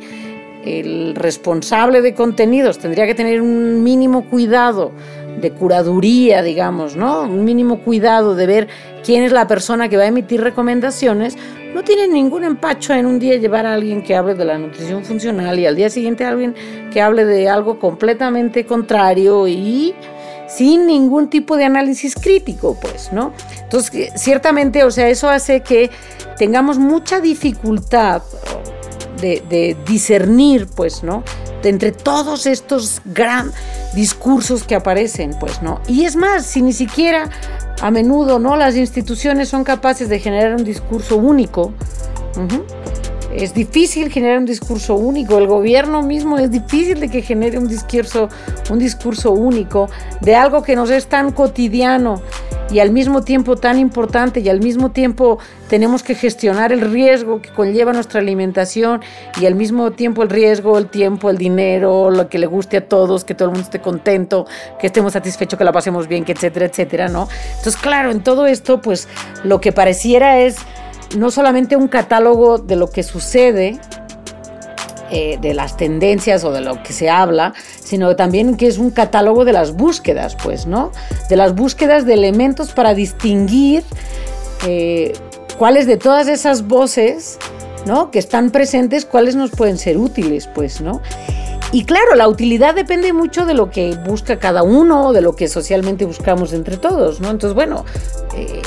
el 0.66 1.14
responsable 1.16 2.02
de 2.02 2.14
contenidos 2.14 2.80
tendría 2.80 3.06
que 3.06 3.16
tener 3.16 3.42
un 3.42 3.84
mínimo 3.84 4.26
cuidado 4.30 4.92
de 5.40 5.52
curaduría, 5.52 6.42
digamos, 6.42 6.96
¿no? 6.96 7.24
Un 7.24 7.44
mínimo 7.44 7.80
cuidado 7.80 8.36
de 8.36 8.48
ver 8.48 8.68
quién 9.04 9.24
es 9.24 9.32
la 9.32 9.46
persona 9.48 9.90
que 9.90 9.98
va 9.98 10.04
a 10.04 10.08
emitir 10.08 10.42
recomendaciones, 10.42 11.38
no 11.74 11.84
tiene 11.84 12.08
ningún 12.08 12.44
empacho 12.44 12.94
en 12.94 13.06
un 13.06 13.20
día 13.20 13.38
llevar 13.38 13.66
a 13.66 13.74
alguien 13.74 14.04
que 14.04 14.16
hable 14.16 14.36
de 14.36 14.46
la 14.46 14.58
nutrición 14.58 15.04
funcional 15.04 15.58
y 15.60 15.66
al 15.66 15.76
día 15.76 15.90
siguiente 15.90 16.24
a 16.24 16.30
alguien 16.30 16.56
que 16.92 17.02
hable 17.02 17.26
de 17.26 17.50
algo 17.50 17.80
completamente 17.80 18.66
contrario 18.66 19.48
y 19.48 19.96
sin 20.48 20.86
ningún 20.86 21.30
tipo 21.30 21.58
de 21.58 21.66
análisis 21.66 22.16
crítico, 22.16 22.78
pues, 22.80 23.12
¿no? 23.12 23.34
Entonces, 23.62 24.12
ciertamente, 24.16 24.84
o 24.84 24.92
sea, 24.92 25.10
eso 25.10 25.30
hace 25.30 25.62
que 25.62 25.90
tengamos 26.38 26.78
mucha 26.78 27.20
dificultad 27.20 28.22
de, 29.24 29.78
discernir, 29.86 30.68
pues, 30.68 31.04
¿no? 31.04 31.24
Entre 31.64 31.92
todos 31.92 32.46
estos 32.46 33.02
gran 33.06 33.52
discursos 33.96 34.64
que 34.64 34.76
aparecen, 34.76 35.36
pues, 35.40 35.62
¿no? 35.62 35.82
Y 35.88 36.04
es 36.04 36.16
más, 36.16 36.46
si 36.46 36.62
ni 36.62 36.74
siquiera 36.74 37.30
a 37.82 37.90
menudo, 37.90 38.40
¿no? 38.40 38.58
Las 38.58 38.76
instituciones 38.76 39.50
son 39.50 39.64
capaces 39.64 40.10
de 40.10 40.20
generar 40.20 40.56
un 40.56 40.64
discurso 40.64 41.18
único. 41.18 41.74
Es 43.36 43.54
difícil 43.54 44.12
generar 44.12 44.38
un 44.38 44.46
discurso 44.46 44.96
único. 44.96 45.38
El 45.38 45.48
gobierno 45.48 46.04
mismo 46.04 46.38
es 46.38 46.52
difícil 46.52 47.00
de 47.00 47.10
que 47.10 47.22
genere 47.22 47.58
un 47.58 47.68
discurso, 47.68 48.30
un 48.70 48.80
discurso 48.80 49.32
único 49.32 49.90
de 50.22 50.36
algo 50.36 50.62
que 50.62 50.76
nos 50.76 50.90
es 50.90 51.08
tan 51.08 51.32
cotidiano 51.32 52.22
y 52.72 52.80
al 52.80 52.92
mismo 52.92 53.22
tiempo 53.22 53.56
tan 53.56 53.78
importante 53.78 54.40
y 54.40 54.50
al 54.50 54.60
mismo 54.60 54.92
tiempo 54.92 55.38
tenemos 55.70 56.02
que 56.02 56.16
gestionar 56.16 56.72
el 56.72 56.82
riesgo 56.82 57.42
que 57.42 57.50
conlleva 57.50 57.94
nuestra 57.94 58.20
alimentación 58.20 59.02
y 59.40 59.46
al 59.46 59.56
mismo 59.56 59.92
tiempo 59.92 60.24
el 60.24 60.30
riesgo, 60.30 60.78
el 60.78 60.88
tiempo, 60.88 61.30
el 61.30 61.38
dinero, 61.38 62.10
lo 62.10 62.30
que 62.30 62.40
le 62.40 62.48
guste 62.48 62.78
a 62.78 62.88
todos, 62.88 63.26
que 63.26 63.36
todo 63.36 63.50
el 63.50 63.52
mundo 63.54 63.66
esté 63.66 63.80
contento, 63.80 64.46
que 64.80 64.88
estemos 64.88 65.14
satisfechos, 65.14 65.58
que 65.58 65.64
la 65.64 65.72
pasemos 65.72 66.08
bien, 66.08 66.24
que 66.24 66.32
etcétera, 66.32 66.66
etcétera, 66.66 67.10
¿no? 67.10 67.28
Entonces, 67.50 67.78
claro, 67.78 68.12
en 68.12 68.24
todo 68.24 68.46
esto, 68.46 68.82
pues 68.82 69.08
lo 69.44 69.60
que 69.62 69.72
pareciera 69.72 70.40
es 70.40 70.58
no 71.16 71.32
solamente 71.32 71.76
un 71.76 71.88
catálogo 71.88 72.58
de 72.58 72.76
lo 72.76 72.90
que 72.90 73.04
sucede, 73.04 73.80
eh, 75.16 75.38
de 75.40 75.54
las 75.54 75.78
tendencias 75.78 76.44
o 76.44 76.52
de 76.52 76.62
lo 76.62 76.82
que 76.82 76.92
se 76.92 77.08
habla, 77.08 77.54
sino 77.80 78.16
también 78.16 78.58
que 78.58 78.66
es 78.66 78.80
un 78.80 78.90
catálogo 78.90 79.46
de 79.46 79.54
las 79.54 79.74
búsquedas, 79.74 80.36
pues, 80.36 80.66
¿no? 80.66 80.92
De 81.30 81.36
las 81.36 81.54
búsquedas 81.54 82.06
de 82.06 82.16
elementos 82.16 82.72
para 82.72 82.96
distinguir 82.96 83.84
eh, 84.66 85.14
cuáles 85.60 85.86
de 85.86 85.98
todas 85.98 86.28
esas 86.28 86.68
voces, 86.68 87.38
¿no? 87.86 88.10
Que 88.10 88.18
están 88.18 88.50
presentes, 88.50 89.06
cuáles 89.06 89.36
nos 89.36 89.52
pueden 89.52 89.78
ser 89.78 89.98
útiles, 89.98 90.48
pues, 90.48 90.82
¿no? 90.82 91.00
Y 91.72 91.86
claro, 91.86 92.16
la 92.16 92.28
utilidad 92.28 92.74
depende 92.74 93.14
mucho 93.14 93.46
de 93.46 93.54
lo 93.54 93.70
que 93.70 93.96
busca 94.08 94.40
cada 94.40 94.64
uno, 94.64 95.14
de 95.14 95.22
lo 95.22 95.36
que 95.36 95.48
socialmente 95.48 96.06
buscamos 96.06 96.54
entre 96.54 96.78
todos, 96.78 97.20
¿no? 97.20 97.30
Entonces, 97.30 97.54
bueno, 97.54 97.86
eh, 98.36 98.62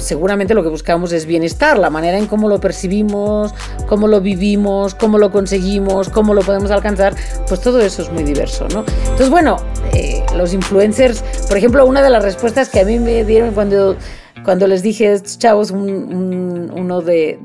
seguramente 0.00 0.54
lo 0.54 0.62
que 0.62 0.68
buscamos 0.68 1.12
es 1.12 1.26
bienestar, 1.26 1.78
la 1.78 1.90
manera 1.90 2.18
en 2.18 2.26
cómo 2.26 2.48
lo 2.48 2.60
percibimos, 2.60 3.54
cómo 3.86 4.08
lo 4.08 4.20
vivimos, 4.20 4.94
cómo 4.94 5.18
lo 5.18 5.30
conseguimos, 5.30 6.08
cómo 6.08 6.34
lo 6.34 6.42
podemos 6.42 6.70
alcanzar, 6.70 7.14
pues 7.46 7.60
todo 7.60 7.80
eso 7.80 8.02
es 8.02 8.10
muy 8.10 8.24
diverso, 8.24 8.66
¿no? 8.68 8.84
Entonces, 9.02 9.30
bueno, 9.30 9.56
eh, 9.92 10.22
los 10.36 10.52
influencers, 10.52 11.22
por 11.48 11.56
ejemplo, 11.56 11.86
una 11.86 12.02
de 12.02 12.10
las 12.10 12.22
respuestas 12.22 12.68
que 12.68 12.80
a 12.80 12.84
mí 12.84 12.98
me 12.98 13.24
dieron 13.24 13.54
cuando 13.54 13.96
cuando 14.44 14.66
les 14.66 14.82
dije 14.82 15.08
a 15.08 15.12
estos 15.12 15.38
chavos, 15.38 15.70
uno 15.70 17.00
de, 17.02 17.38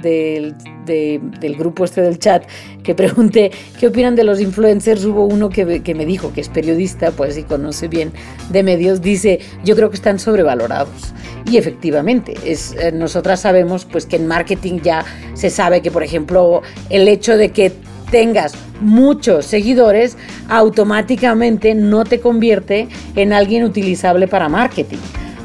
del 0.86 1.56
grupo 1.56 1.86
este 1.86 2.02
del 2.02 2.20
chat, 2.20 2.44
que 2.84 2.96
pregunté 2.96 3.52
qué 3.80 3.88
opinan 3.88 4.16
de 4.16 4.24
los 4.24 4.40
influencers, 4.40 5.04
hubo 5.06 5.26
uno 5.26 5.50
que, 5.50 5.82
que, 5.82 5.96
me 5.96 6.06
dijo, 6.06 6.34
que 6.34 6.42
es 6.42 6.50
periodista, 6.50 7.12
pues 7.12 7.38
y 7.38 7.44
conoce 7.44 7.88
bien 7.88 8.12
de 8.50 8.64
medios, 8.64 9.02
dice, 9.02 9.40
yo 9.64 9.76
creo 9.76 9.90
que 9.90 9.96
están 9.96 10.20
sobrevalorados. 10.20 11.14
Y 11.50 11.58
efectivamente, 11.58 12.36
es, 12.46 12.74
eh, 12.74 12.92
nosotras 12.92 13.42
sabemos 13.42 13.86
pues 13.86 14.06
que 14.06 14.16
en 14.16 14.28
marketing 14.28 14.80
ya 14.82 15.06
se 15.34 15.50
sabe 15.50 15.82
que, 15.82 15.92
por 15.92 16.04
ejemplo, 16.04 16.62
el 16.90 17.08
hecho 17.08 17.38
de 17.38 17.52
que 17.52 17.74
tengas 18.12 18.54
muchos 18.80 19.46
seguidores 19.46 20.18
automáticamente 20.48 21.74
no 21.74 22.04
te 22.04 22.20
convierte 22.20 22.88
en 23.16 23.34
alguien 23.34 23.64
utilizable 23.64 24.28
para 24.28 24.50
marketing 24.50 25.00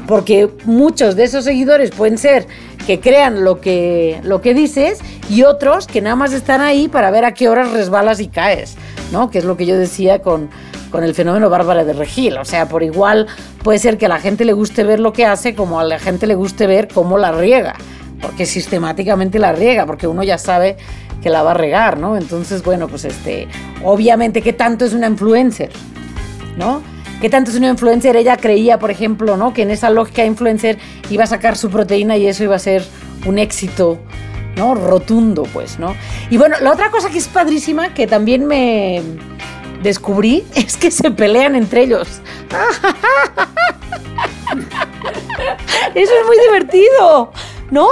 porque 0.09 0.49
muchos 0.65 1.15
de 1.15 1.23
esos 1.23 1.43
seguidores 1.43 1.91
pueden 1.91 2.17
ser 2.17 2.47
que 2.87 2.99
crean 2.99 3.43
lo 3.43 3.61
que, 3.61 4.19
lo 4.23 4.41
que 4.41 4.55
dices 4.55 5.01
y 5.29 5.43
otros 5.43 5.85
que 5.85 6.01
nada 6.01 6.15
más 6.15 6.33
están 6.33 6.61
ahí 6.61 6.87
para 6.87 7.11
ver 7.11 7.25
a 7.25 7.35
qué 7.35 7.47
horas 7.47 7.71
resbalas 7.71 8.19
y 8.19 8.27
caes, 8.27 8.75
¿no? 9.11 9.29
Que 9.29 9.37
es 9.37 9.45
lo 9.45 9.55
que 9.55 9.67
yo 9.67 9.77
decía 9.77 10.23
con, 10.23 10.49
con 10.89 11.03
el 11.03 11.13
fenómeno 11.13 11.51
Bárbara 11.51 11.85
de 11.85 11.93
Regil. 11.93 12.39
O 12.39 12.45
sea, 12.45 12.67
por 12.67 12.81
igual 12.81 13.27
puede 13.63 13.77
ser 13.77 13.99
que 13.99 14.07
a 14.07 14.09
la 14.09 14.19
gente 14.19 14.45
le 14.45 14.53
guste 14.53 14.83
ver 14.83 14.99
lo 14.99 15.13
que 15.13 15.27
hace 15.27 15.53
como 15.53 15.79
a 15.79 15.83
la 15.83 15.99
gente 15.99 16.25
le 16.25 16.33
guste 16.33 16.65
ver 16.65 16.87
cómo 16.87 17.19
la 17.19 17.31
riega, 17.31 17.75
porque 18.19 18.47
sistemáticamente 18.47 19.37
la 19.37 19.51
riega, 19.51 19.85
porque 19.85 20.07
uno 20.07 20.23
ya 20.23 20.39
sabe 20.39 20.75
que 21.21 21.29
la 21.29 21.43
va 21.43 21.51
a 21.51 21.53
regar, 21.53 21.99
¿no? 21.99 22.17
Entonces, 22.17 22.63
bueno, 22.63 22.87
pues 22.87 23.05
este, 23.05 23.47
obviamente, 23.83 24.41
¿qué 24.41 24.53
tanto 24.53 24.85
es 24.85 24.93
una 24.93 25.05
influencer? 25.05 25.69
¿No? 26.57 26.81
¿Qué 27.21 27.29
tanto 27.29 27.51
es 27.51 27.57
una 27.57 27.67
influencer? 27.67 28.15
Ella 28.15 28.37
creía, 28.37 28.79
por 28.79 28.91
ejemplo, 28.91 29.35
¿no? 29.35 29.53
que 29.53 29.63
en 29.63 29.71
esa 29.71 29.89
lógica 29.89 30.23
influencer 30.23 30.77
iba 31.09 31.25
a 31.25 31.27
sacar 31.27 31.57
su 31.57 31.69
proteína 31.69 32.15
y 32.15 32.27
eso 32.27 32.45
iba 32.45 32.55
a 32.55 32.59
ser 32.59 32.85
un 33.25 33.39
éxito, 33.39 33.99
¿no? 34.55 34.73
Rotundo, 34.73 35.43
pues, 35.51 35.79
¿no? 35.79 35.95
Y 36.29 36.37
bueno, 36.37 36.55
la 36.61 36.71
otra 36.71 36.89
cosa 36.91 37.09
que 37.09 37.17
es 37.17 37.27
padrísima, 37.27 37.93
que 37.93 38.07
también 38.07 38.45
me 38.45 39.01
descubrí, 39.83 40.45
es 40.55 40.77
que 40.77 40.91
se 40.91 41.11
pelean 41.11 41.57
entre 41.57 41.83
ellos. 41.83 42.21
Eso 45.95 46.13
es 46.13 46.25
muy 46.25 46.37
divertido, 46.47 47.33
¿no? 47.71 47.87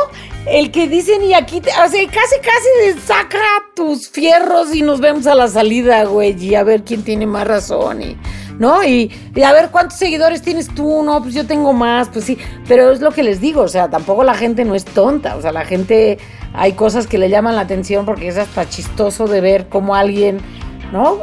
El 0.46 0.72
que 0.72 0.88
dicen 0.88 1.22
y 1.24 1.34
aquí, 1.34 1.60
te, 1.60 1.72
o 1.72 1.90
sea, 1.90 2.08
casi, 2.08 2.38
casi 2.42 3.00
saca 3.06 3.40
tus 3.76 4.08
fierros 4.08 4.74
y 4.74 4.82
nos 4.82 5.02
vemos 5.02 5.28
a 5.28 5.36
la 5.36 5.50
salida, 5.50 6.06
güey, 6.06 6.42
y 6.42 6.56
a 6.56 6.64
ver 6.64 6.86
quién 6.86 7.04
tiene 7.04 7.28
más 7.28 7.46
razón 7.46 8.02
y 8.02 8.18
¿no? 8.60 8.84
Y, 8.84 9.12
a 9.44 9.52
ver 9.52 9.70
cuántos 9.70 9.98
seguidores 9.98 10.42
tienes 10.42 10.68
tú, 10.74 11.04
no, 11.04 11.22
pues 11.22 11.34
yo 11.34 11.46
tengo 11.46 11.74
más, 11.74 12.10
pues 12.10 12.26
sí, 12.26 12.38
pero 12.68 12.92
es 12.92 13.02
lo 13.02 13.12
que 13.12 13.24
les 13.24 13.40
digo, 13.40 13.62
o 13.62 13.68
sea, 13.68 13.90
tampoco 13.90 14.24
la 14.24 14.34
gente 14.34 14.66
no 14.66 14.76
es 14.76 14.86
tonta, 14.86 15.36
o 15.36 15.42
sea, 15.42 15.52
la 15.52 15.66
gente, 15.66 16.18
hay 16.54 16.74
cosas 16.74 17.08
que 17.08 17.18
le 17.18 17.30
llaman 17.30 17.56
la 17.56 17.62
atención 17.62 18.06
porque 18.06 18.28
es 18.28 18.38
hasta 18.38 18.68
chistoso 18.68 19.28
de 19.28 19.42
ver 19.42 19.68
cómo 19.70 19.96
alguien, 19.96 20.40
¿no? 20.92 21.18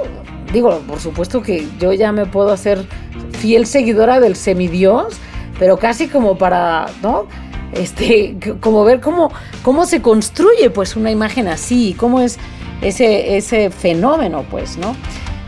Digo, 0.52 0.78
por 0.86 1.00
supuesto 1.00 1.42
que 1.42 1.66
yo 1.80 1.92
ya 1.92 2.12
me 2.12 2.26
puedo 2.26 2.52
hacer 2.52 2.86
fiel 3.32 3.66
seguidora 3.66 4.20
del 4.20 4.36
semidios, 4.36 5.14
pero 5.58 5.78
casi 5.78 6.08
como 6.08 6.38
para, 6.38 6.86
¿no? 7.02 7.26
Este, 7.72 8.36
como 8.60 8.84
ver 8.84 9.00
cómo, 9.00 9.32
cómo 9.62 9.84
se 9.84 10.00
construye 10.00 10.70
pues 10.70 10.94
una 10.94 11.10
imagen 11.10 11.48
así, 11.48 11.96
cómo 11.98 12.20
es 12.20 12.38
ese, 12.82 13.36
ese 13.36 13.70
fenómeno, 13.70 14.44
pues, 14.48 14.76
¿no? 14.76 14.94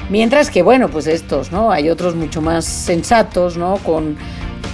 Mientras 0.08 0.50
que, 0.50 0.62
bueno, 0.62 0.88
pues 0.88 1.06
estos, 1.06 1.50
¿no? 1.50 1.72
Hay 1.72 1.90
otros 1.90 2.14
mucho 2.14 2.40
más 2.40 2.64
sensatos, 2.64 3.56
¿no? 3.56 3.76
Con, 3.78 4.16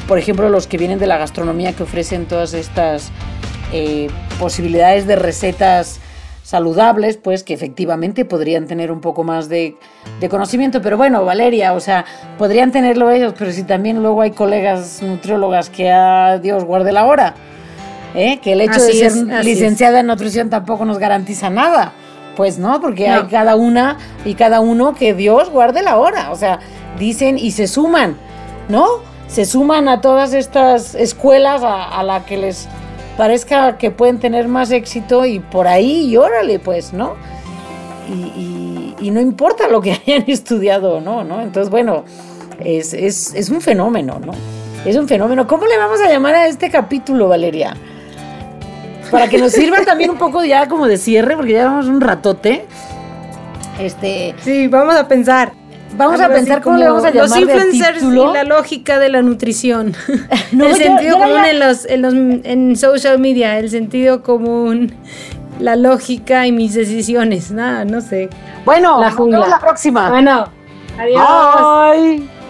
por 0.06 0.18
ejemplo, 0.18 0.48
los 0.48 0.66
que 0.66 0.76
vienen 0.76 0.98
de 0.98 1.06
la 1.06 1.16
gastronomía 1.16 1.72
que 1.72 1.84
ofrecen 1.84 2.26
todas 2.26 2.52
estas 2.52 3.10
eh, 3.72 4.08
posibilidades 4.38 5.06
de 5.06 5.16
recetas 5.16 6.00
saludables, 6.42 7.16
pues 7.16 7.44
que 7.44 7.54
efectivamente 7.54 8.26
podrían 8.26 8.66
tener 8.66 8.92
un 8.92 9.00
poco 9.00 9.24
más 9.24 9.48
de, 9.48 9.76
conocimiento. 10.28 10.82
Pero 10.82 10.98
bueno, 10.98 11.24
Valeria, 11.24 11.72
o 11.72 11.80
sea, 11.80 12.04
podrían 12.36 12.72
tenerlo 12.72 13.10
ellos, 13.10 13.32
pero 13.38 13.52
si 13.52 13.62
también 13.62 14.02
luego 14.02 14.20
hay 14.20 14.32
colegas 14.32 15.00
nutriólogas 15.02 15.70
que 15.70 15.90
a 15.90 16.38
Dios 16.38 16.64
guarde 16.64 16.92
la 16.92 17.06
hora, 17.06 17.34
¿eh? 18.14 18.38
que 18.42 18.52
el 18.52 18.60
hecho 18.60 18.82
de 18.82 18.92
ser 18.92 19.44
licenciada 19.44 20.00
en 20.00 20.08
nutrición 20.08 20.50
tampoco 20.50 20.84
nos 20.84 20.98
garantiza 20.98 21.48
nada. 21.48 21.94
Pues 22.36 22.58
no, 22.58 22.80
porque 22.80 23.08
hay 23.08 23.24
cada 23.24 23.56
una 23.56 23.98
y 24.24 24.34
cada 24.34 24.60
uno 24.60 24.94
que 24.94 25.14
Dios 25.14 25.50
guarde 25.50 25.82
la 25.82 25.98
hora. 25.98 26.30
O 26.30 26.36
sea, 26.36 26.60
dicen 26.98 27.38
y 27.38 27.50
se 27.50 27.66
suman, 27.66 28.16
¿no? 28.68 28.86
Se 29.28 29.44
suman 29.44 29.88
a 29.88 30.00
todas 30.00 30.34
estas 30.34 30.94
escuelas 30.94 31.62
a, 31.64 32.02
la 32.02 32.24
que 32.24 32.36
les 32.36 32.68
parezca 33.16 33.78
que 33.78 33.90
pueden 33.90 34.18
tener 34.18 34.48
más 34.48 34.70
éxito 34.70 35.24
y 35.26 35.40
por 35.40 35.66
ahí 35.66 36.06
y 36.06 36.16
órale, 36.16 36.58
pues, 36.58 36.92
¿no? 36.92 37.14
Y, 38.08 39.10
no 39.10 39.20
importa 39.20 39.68
lo 39.68 39.80
que 39.82 39.92
hayan 40.06 40.24
estudiado 40.28 41.00
no, 41.00 41.24
¿no? 41.24 41.42
Entonces, 41.42 41.70
bueno, 41.70 42.04
es, 42.60 42.94
es 42.94 43.50
un 43.50 43.60
fenómeno, 43.60 44.18
¿no? 44.24 44.32
Es 44.84 44.96
un 44.96 45.06
fenómeno. 45.06 45.46
¿Cómo 45.46 45.66
le 45.66 45.76
vamos 45.76 46.00
a 46.00 46.08
llamar 46.08 46.34
a 46.34 46.46
este 46.46 46.70
capítulo, 46.70 47.28
Valeria? 47.28 47.76
Para 49.12 49.28
que 49.28 49.38
nos 49.38 49.52
sirva 49.52 49.82
también 49.84 50.10
un 50.10 50.18
poco 50.18 50.44
ya 50.44 50.66
como 50.66 50.88
de 50.88 50.96
cierre, 50.96 51.36
porque 51.36 51.52
ya 51.52 51.66
vamos 51.66 51.86
un 51.86 52.00
ratote. 52.00 52.66
Este. 53.78 54.34
Sí, 54.42 54.66
vamos 54.66 54.96
a 54.96 55.06
pensar. 55.06 55.52
Vamos 55.96 56.20
a 56.20 56.28
pensar 56.28 56.62
cómo 56.62 56.78
le 56.78 56.86
vamos 56.86 57.04
a 57.04 57.10
llamar. 57.10 57.28
Los 57.28 57.38
influencers 57.38 58.02
y 58.02 58.16
la 58.16 58.44
lógica 58.44 58.98
de 58.98 59.10
la 59.10 59.22
nutrición. 59.22 59.94
el 60.52 60.74
sentido 60.74 61.18
común 61.18 61.44
en 61.44 61.60
los, 61.60 61.84
en 61.84 62.02
los 62.02 62.14
en 62.14 62.76
social 62.76 63.18
media, 63.18 63.58
el 63.58 63.68
sentido 63.70 64.22
común 64.22 64.94
la 65.60 65.76
lógica 65.76 66.46
y 66.46 66.52
mis 66.52 66.74
decisiones. 66.74 67.50
Nada, 67.50 67.84
no 67.84 68.00
sé. 68.00 68.30
Bueno, 68.64 69.00
La 69.00 69.08
nos 69.08 69.16
jungla. 69.16 69.38
vemos 69.38 69.50
la 69.50 69.60
próxima. 69.60 70.10
Bueno, 70.10 70.46
adiós. 70.98 71.96
Bye. 71.96 72.41